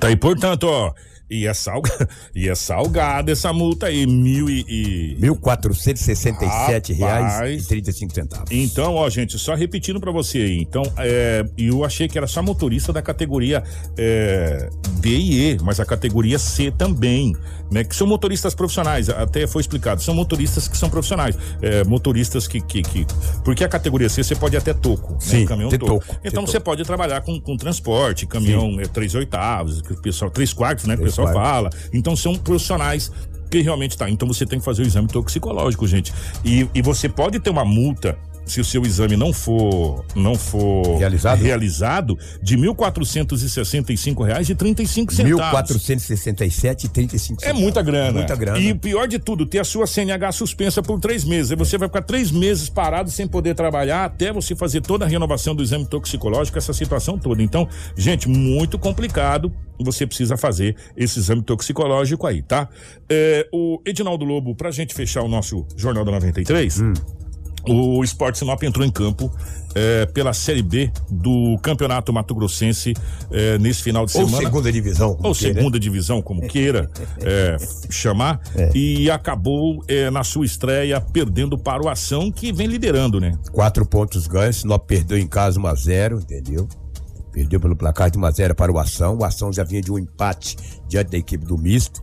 [0.00, 0.92] Tá aí, portanto, ó,
[1.30, 1.90] E é, salga...
[2.34, 4.64] e é salgada essa multa aí, mil e...
[4.68, 5.16] e...
[5.20, 8.50] 1.467 reais e 35 centavos.
[8.50, 10.58] Então, ó, gente, só repetindo pra você aí.
[10.58, 13.62] Então, é, eu achei que era só motorista da categoria
[13.96, 14.68] é,
[14.98, 17.34] D e E, mas a categoria C também,
[17.70, 17.84] né?
[17.84, 22.60] Que são motoristas profissionais, até foi explicado, são motoristas que são profissionais, é, motoristas que,
[22.60, 23.06] que, que,
[23.44, 25.46] Porque a categoria C você pode até toco, Sim, né?
[25.46, 25.86] Caminhão toco.
[25.86, 26.64] toco, Então você toco.
[26.64, 30.94] pode trabalhar com, com transporte, caminhão é, três oitavos, que o pessoal, três quartos, né?
[30.94, 31.78] O Três pessoal quartos.
[31.78, 31.88] fala.
[31.92, 33.10] Então são profissionais
[33.50, 34.08] que realmente tá.
[34.08, 36.12] Então você tem que fazer o exame toxicológico, gente.
[36.44, 40.98] E, e você pode ter uma multa se o seu exame não for não for
[40.98, 41.40] Realizado?
[41.40, 45.70] realizado de 1.465 reais e 35 centavos.
[45.70, 48.12] 1.467 e 35 É muita grana.
[48.12, 48.58] Muita grana.
[48.58, 51.52] E pior de tudo, ter a sua CNH suspensa por três meses.
[51.52, 55.08] Aí você vai ficar três meses parado sem poder trabalhar até você fazer toda a
[55.08, 57.42] renovação do exame toxicológico, essa situação toda.
[57.42, 59.52] Então, gente, muito complicado.
[59.80, 62.68] Você precisa fazer esse exame toxicológico aí, tá?
[63.08, 66.92] É, o Edinaldo Lobo, pra gente fechar o nosso Jornal da 93, Hum.
[67.68, 69.32] O Sport Sinop entrou em campo
[69.74, 72.94] é, pela Série B do Campeonato Mato Grossense
[73.30, 74.44] é, nesse final de Ou semana.
[74.44, 75.54] segunda divisão, Ou queira.
[75.54, 76.90] segunda divisão, como queira
[77.20, 77.56] é,
[77.90, 78.40] chamar.
[78.74, 83.36] E acabou na sua estreia perdendo para o Ação, que vem liderando, né?
[83.52, 86.68] Quatro pontos ganhos, Sinop perdeu em casa 1 a 0 entendeu?
[87.32, 89.16] Perdeu pelo placar de 1 a 0 para o Ação.
[89.18, 90.56] O Ação já vinha de um empate
[90.88, 92.02] diante da equipe do misto.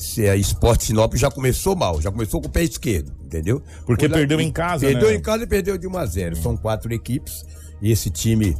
[0.00, 3.62] Se a Esporte Sinop já começou mal, já começou com o pé esquerdo, entendeu?
[3.84, 5.14] Porque lá- perdeu em casa, Perdeu né?
[5.16, 7.44] em casa e perdeu de 1 a 0 São quatro equipes.
[7.82, 8.56] E esse time,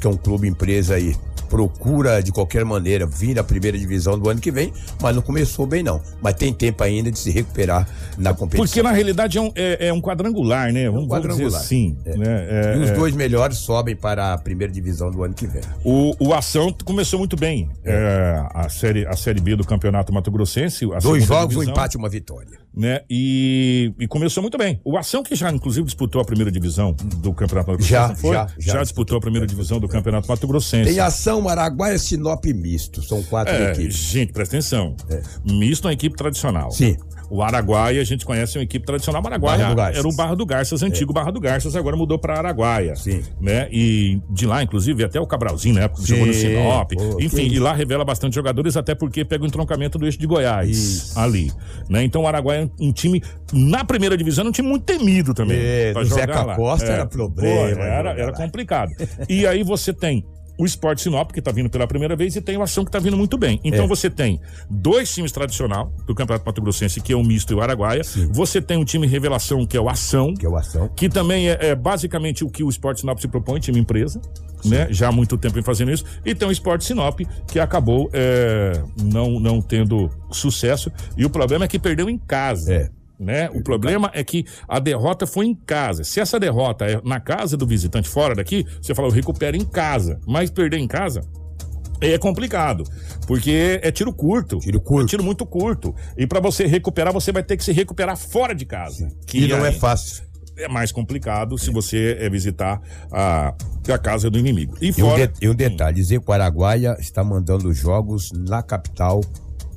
[0.00, 4.28] que é um clube empresa aí, procura de qualquer maneira vir à primeira divisão do
[4.28, 6.00] ano que vem, mas não começou bem não.
[6.22, 7.88] Mas tem tempo ainda de se recuperar
[8.18, 8.66] na competição.
[8.66, 10.90] Porque na realidade é um, é, é um quadrangular, né?
[10.90, 11.60] Vamos, vamos dizer quadrangular.
[11.60, 11.96] assim.
[12.04, 12.46] Né?
[12.48, 12.94] É, e os é.
[12.94, 15.62] dois melhores sobem para a primeira divisão do ano que vem.
[15.84, 17.70] O, o Ação começou muito bem.
[17.84, 20.86] É, a, série, a Série B do Campeonato Mato Grossense.
[21.02, 22.63] Dois jogos, um divisão, empate e uma vitória.
[22.76, 23.02] Né?
[23.08, 24.80] E, e começou muito bem.
[24.84, 28.34] O Ação, que já inclusive disputou a primeira divisão do Campeonato Mato Grossense, Já, foi?
[28.34, 30.90] já, já disputou a primeira divisão do Campeonato Mato Grossense.
[30.90, 33.00] Tem ação Araguaia, Sinop e Misto.
[33.02, 33.94] São quatro É, equipes.
[33.94, 34.96] gente, presta atenção.
[35.44, 36.70] Misto é uma equipe tradicional.
[36.72, 36.96] Sim.
[37.34, 39.20] O Araguaia, a gente conhece uma equipe tradicional.
[39.20, 42.94] O Araguaia era o Barra do Garças, antigo Barra do Garças, agora mudou para Araguaia.
[42.94, 43.24] Sim.
[43.40, 43.66] Né?
[43.72, 45.88] E de lá, inclusive, até o Cabralzinho, né?
[45.88, 46.12] Porque Sim.
[46.12, 46.92] jogou no Sinop.
[46.92, 50.28] Pô, Enfim, e lá revela bastante jogadores, até porque pega o entroncamento do eixo de
[50.28, 51.50] Goiás ali.
[51.88, 52.04] Né?
[52.04, 53.20] Então o Araguaia é um time,
[53.52, 55.58] na primeira divisão, um time muito temido também.
[55.60, 56.54] É, pra jogar Zeca lá.
[56.54, 56.92] Costa É.
[56.92, 58.92] era problema, Pô, era, jogar era complicado.
[59.28, 60.24] E aí você tem
[60.56, 62.98] o Sport Sinop, que tá vindo pela primeira vez, e tem o Ação, que tá
[62.98, 63.60] vindo muito bem.
[63.64, 63.88] Então É.
[63.88, 64.40] você tem
[64.70, 68.02] dois times tradicional do Campeonato Mato Grossense, que é o Misto e o Araguaia.
[68.30, 70.34] Você tem um time revelação, que é o Ação.
[70.34, 70.88] Que é o Ação.
[70.94, 74.20] Que também é, é basicamente o que o Sport Sinop se propõe, time empresa.
[74.64, 74.86] Né?
[74.90, 76.04] Já há muito tempo vem fazendo isso.
[76.24, 80.90] E tem o Sport Sinop, que acabou é, não, não tendo sucesso.
[81.18, 82.72] E o problema é que perdeu em casa.
[82.72, 82.90] É.
[83.18, 83.48] Né?
[83.54, 86.02] O problema é que a derrota foi em casa.
[86.02, 89.64] Se essa derrota é na casa do visitante, fora daqui, você fala, eu recupero em
[89.64, 90.18] casa.
[90.26, 91.20] Mas perder em casa
[92.00, 92.82] é complicado,
[93.26, 94.58] porque é tiro curto.
[94.58, 95.04] Tiro curto.
[95.06, 95.94] É tiro muito curto.
[96.18, 99.08] E pra você recuperar, você vai ter que se recuperar fora de casa.
[99.26, 100.24] Que não é fácil.
[100.56, 102.80] É mais complicado se você é visitar
[103.12, 103.54] a,
[103.88, 104.76] a casa do inimigo.
[104.80, 105.26] E E um, fora.
[105.28, 109.20] de- e um detalhe, dizer que o Araguaia está mandando jogos na capital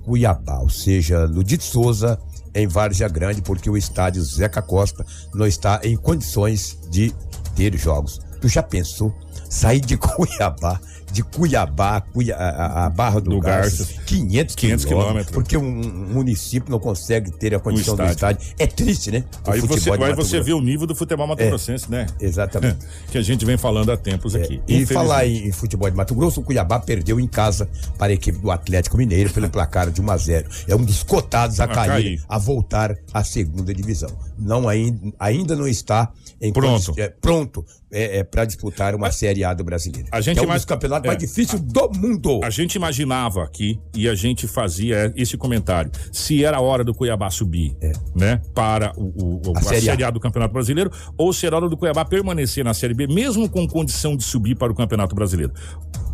[0.03, 2.17] Cuiabá, ou seja, no Dito Souza,
[2.57, 7.13] em Várzea Grande, porque o estádio Zeca Costa não está em condições de
[7.55, 8.19] ter jogos.
[8.41, 9.15] Tu já pensou
[9.49, 10.79] sair de Cuiabá,
[11.11, 14.05] de Cuiabá, Cuia, a, a- Barra do, Do Garças, Garças.
[14.05, 18.41] 500, 500 quilômetros, porque um, município não consegue ter a condição do estádio.
[18.41, 18.55] estádio.
[18.59, 19.23] É triste, né?
[19.45, 22.07] O Aí você, aí Mato você vê o nível do futebol mato-grossense, né?
[22.19, 22.79] Exatamente.
[23.09, 24.55] que a gente vem falando há tempos aqui.
[24.55, 24.93] É, E Infelizmente.
[24.93, 28.37] falar em, em futebol de Mato Grosso, o Cuiabá perdeu em casa para a equipe
[28.37, 30.49] do Atlético Mineiro pelo placar de 1 a 0.
[30.67, 32.21] É um dos cotados a, A cair, cair.
[32.27, 34.09] a voltar à segunda divisão.
[34.37, 36.11] Não ainda, ainda não está
[36.53, 36.93] Pronto.
[36.97, 40.07] é, pronto é, para disputar uma Série A do Brasileiro.
[40.11, 41.07] A gente é um mais- dos campeonatos é.
[41.07, 42.41] mais difíceis do mundo.
[42.43, 45.91] A gente imaginava aqui e a gente fazia esse comentário.
[46.11, 47.75] Se era a hora do Cuiabá subir,
[48.15, 49.57] né, para o, o- É.
[49.57, 50.09] A a, Série série, A.
[50.11, 53.67] do Campeonato Brasileiro, ou se era hora do Cuiabá permanecer na Série B, mesmo com
[53.67, 55.53] condição de subir para o Campeonato Brasileiro.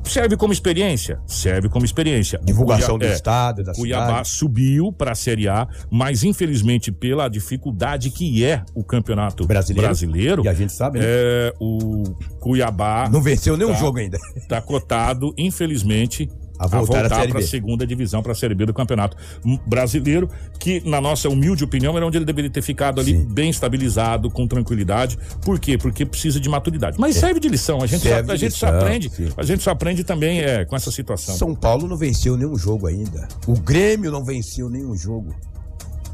[0.05, 1.19] Serve como experiência?
[1.26, 2.38] Serve como experiência.
[2.43, 4.28] Divulgação do é, estado, da Cuiabá cidade.
[4.30, 9.88] subiu para a Série A, mas infelizmente pela dificuldade que é o Campeonato Brasileiro.
[9.88, 10.12] Brasileiro,
[10.43, 11.05] E a gente sabe, né?
[11.07, 12.03] é, o
[12.39, 13.80] Cuiabá Não venceu nenhum Tá.
[13.80, 14.18] jogo ainda.
[14.47, 19.18] Tá cotado, infelizmente, A voltar para a segunda divisão, para a Série B do Campeonato
[19.66, 24.30] Brasileiro, que, na nossa humilde opinião, era onde ele deveria ter ficado ali bem estabilizado,
[24.30, 25.18] com tranquilidade.
[25.41, 25.78] Por quê?
[25.78, 26.97] Porque precisa de maturidade.
[26.99, 27.82] Mas serve de lição.
[27.82, 28.11] A gente, É.
[28.11, 29.30] Serve só, a gente só lição, aprende, sim.
[29.36, 31.36] a gente só aprende também é, com essa situação.
[31.36, 33.28] São Paulo não venceu nenhum jogo ainda.
[33.47, 35.34] O Grêmio não venceu nenhum jogo.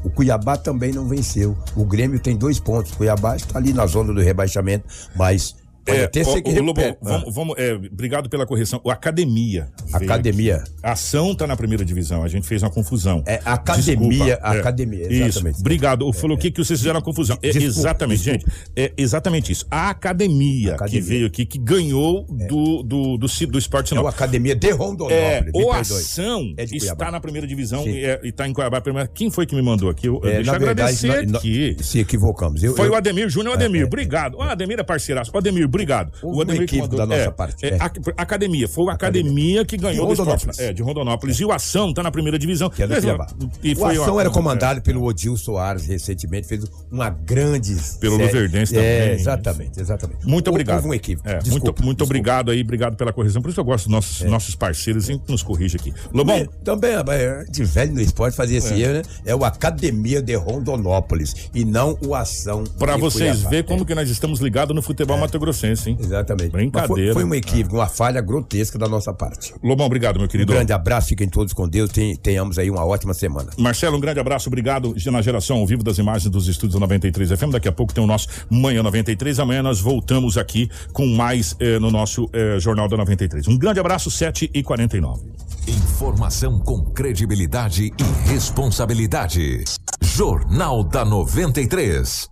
[0.02, 1.56] O Cuiabá também não venceu.
[1.76, 2.92] O Grêmio tem dois pontos.
[2.92, 4.84] O Cuiabá está ali na zona do rebaixamento,
[5.14, 6.96] mas pode É, ô, Lobão, recupere.
[7.02, 7.08] Ah.
[7.18, 8.80] vamos, vamos, é, obrigado pela correção.
[8.84, 9.68] O Academia.
[9.92, 10.62] Academia.
[10.82, 12.22] A ação tá na primeira divisão.
[12.22, 13.22] A gente fez uma confusão.
[13.26, 14.58] É, Academia, Desculpa, é.
[14.60, 15.22] Academia, Isso.
[15.24, 15.60] exatamente.
[15.60, 16.06] Obrigado.
[16.06, 17.36] Eu falou o que que vocês fizeram a confusão.
[17.42, 18.46] É, Desculpa, exatamente, gente.
[18.76, 19.66] É exatamente isso.
[19.70, 21.00] A academia, Academia.
[21.02, 24.70] que veio aqui, que ganhou do, do, do, ci- do esporte É o Academia de
[24.70, 25.12] Rondonópolis.
[25.18, 25.70] É, o.
[25.72, 27.90] Ação É está na primeira divisão Sim.
[27.90, 28.82] e, é, e tá em Cuiabá.
[29.14, 30.06] Quem foi que me mandou aqui?
[30.08, 31.76] Eu, É, deixa eu verdade, agradecer nós- aqui.
[31.80, 32.62] Se equivocamos.
[32.62, 33.52] Eu- Foi eu- o Ademir Júnior.
[33.54, 34.34] É, Ademir, é, obrigado.
[34.36, 35.30] O Ademir é parceiraço.
[35.34, 36.12] O Ademir, obrigado.
[36.22, 37.78] Houve o Ademir que mandou- da nossa é, parte, é, é.
[37.80, 37.90] a-
[38.22, 38.68] Academia.
[38.68, 40.14] Foi o Academia que ganhou De.
[40.20, 40.58] Rondonópolis.
[40.58, 41.40] É, de Rondonópolis.
[41.40, 42.68] E o Ação tá na primeira divisão.
[42.70, 43.26] que é do Cuiabá.
[43.62, 47.74] E o Ação uma- era é, comandado pelo Odil Soares recentemente, fez uma grande.
[48.00, 48.26] Pelo série.
[48.26, 49.14] Luverdense É, também.
[49.20, 50.26] exatamente, exatamente.
[50.26, 50.76] Muito obrigado.
[50.76, 51.28] Houve um equívoco.
[51.28, 52.04] É, Desculpa, muito, muito desculpa.
[52.04, 53.40] obrigado aí, obrigado pela correção.
[53.42, 55.92] Por isso eu gosto dos nossos, nossos parceiros, sempre nos corrige aqui.
[56.12, 58.78] Lobão, É, também, é, de velho no esporte fazia esse É.
[58.78, 59.02] erro, né?
[59.24, 62.64] É o Academia de Rondonópolis e não o Ação.
[62.78, 65.16] pra vocês verem como que nós estamos ligados no futebol
[65.60, 65.96] mato-grossense, hein?
[66.00, 66.50] Exatamente.
[66.50, 66.88] Brincadeira.
[66.88, 69.52] Mas Foi, foi um equívoco, uma falha grotesca da nossa parte.
[69.62, 70.52] Lobão, obrigado, meu Um querido.
[70.52, 73.50] grande abraço, fiquem todos com Deus, ten- tenhamos aí uma ótima semana.
[73.58, 77.30] Marcelo, um grande abraço, obrigado na geração ao vivo das imagens dos estúdios da 93
[77.30, 77.50] FM.
[77.52, 79.38] Daqui a pouco tem o nosso Manhã 93.
[79.40, 83.48] Amanhã nós voltamos aqui com mais eh, no nosso eh, Jornal da 93.
[83.48, 85.20] Um grande abraço, 7 e 49
[85.66, 89.64] Informação com credibilidade e responsabilidade.
[90.00, 92.28] Jornal da 93.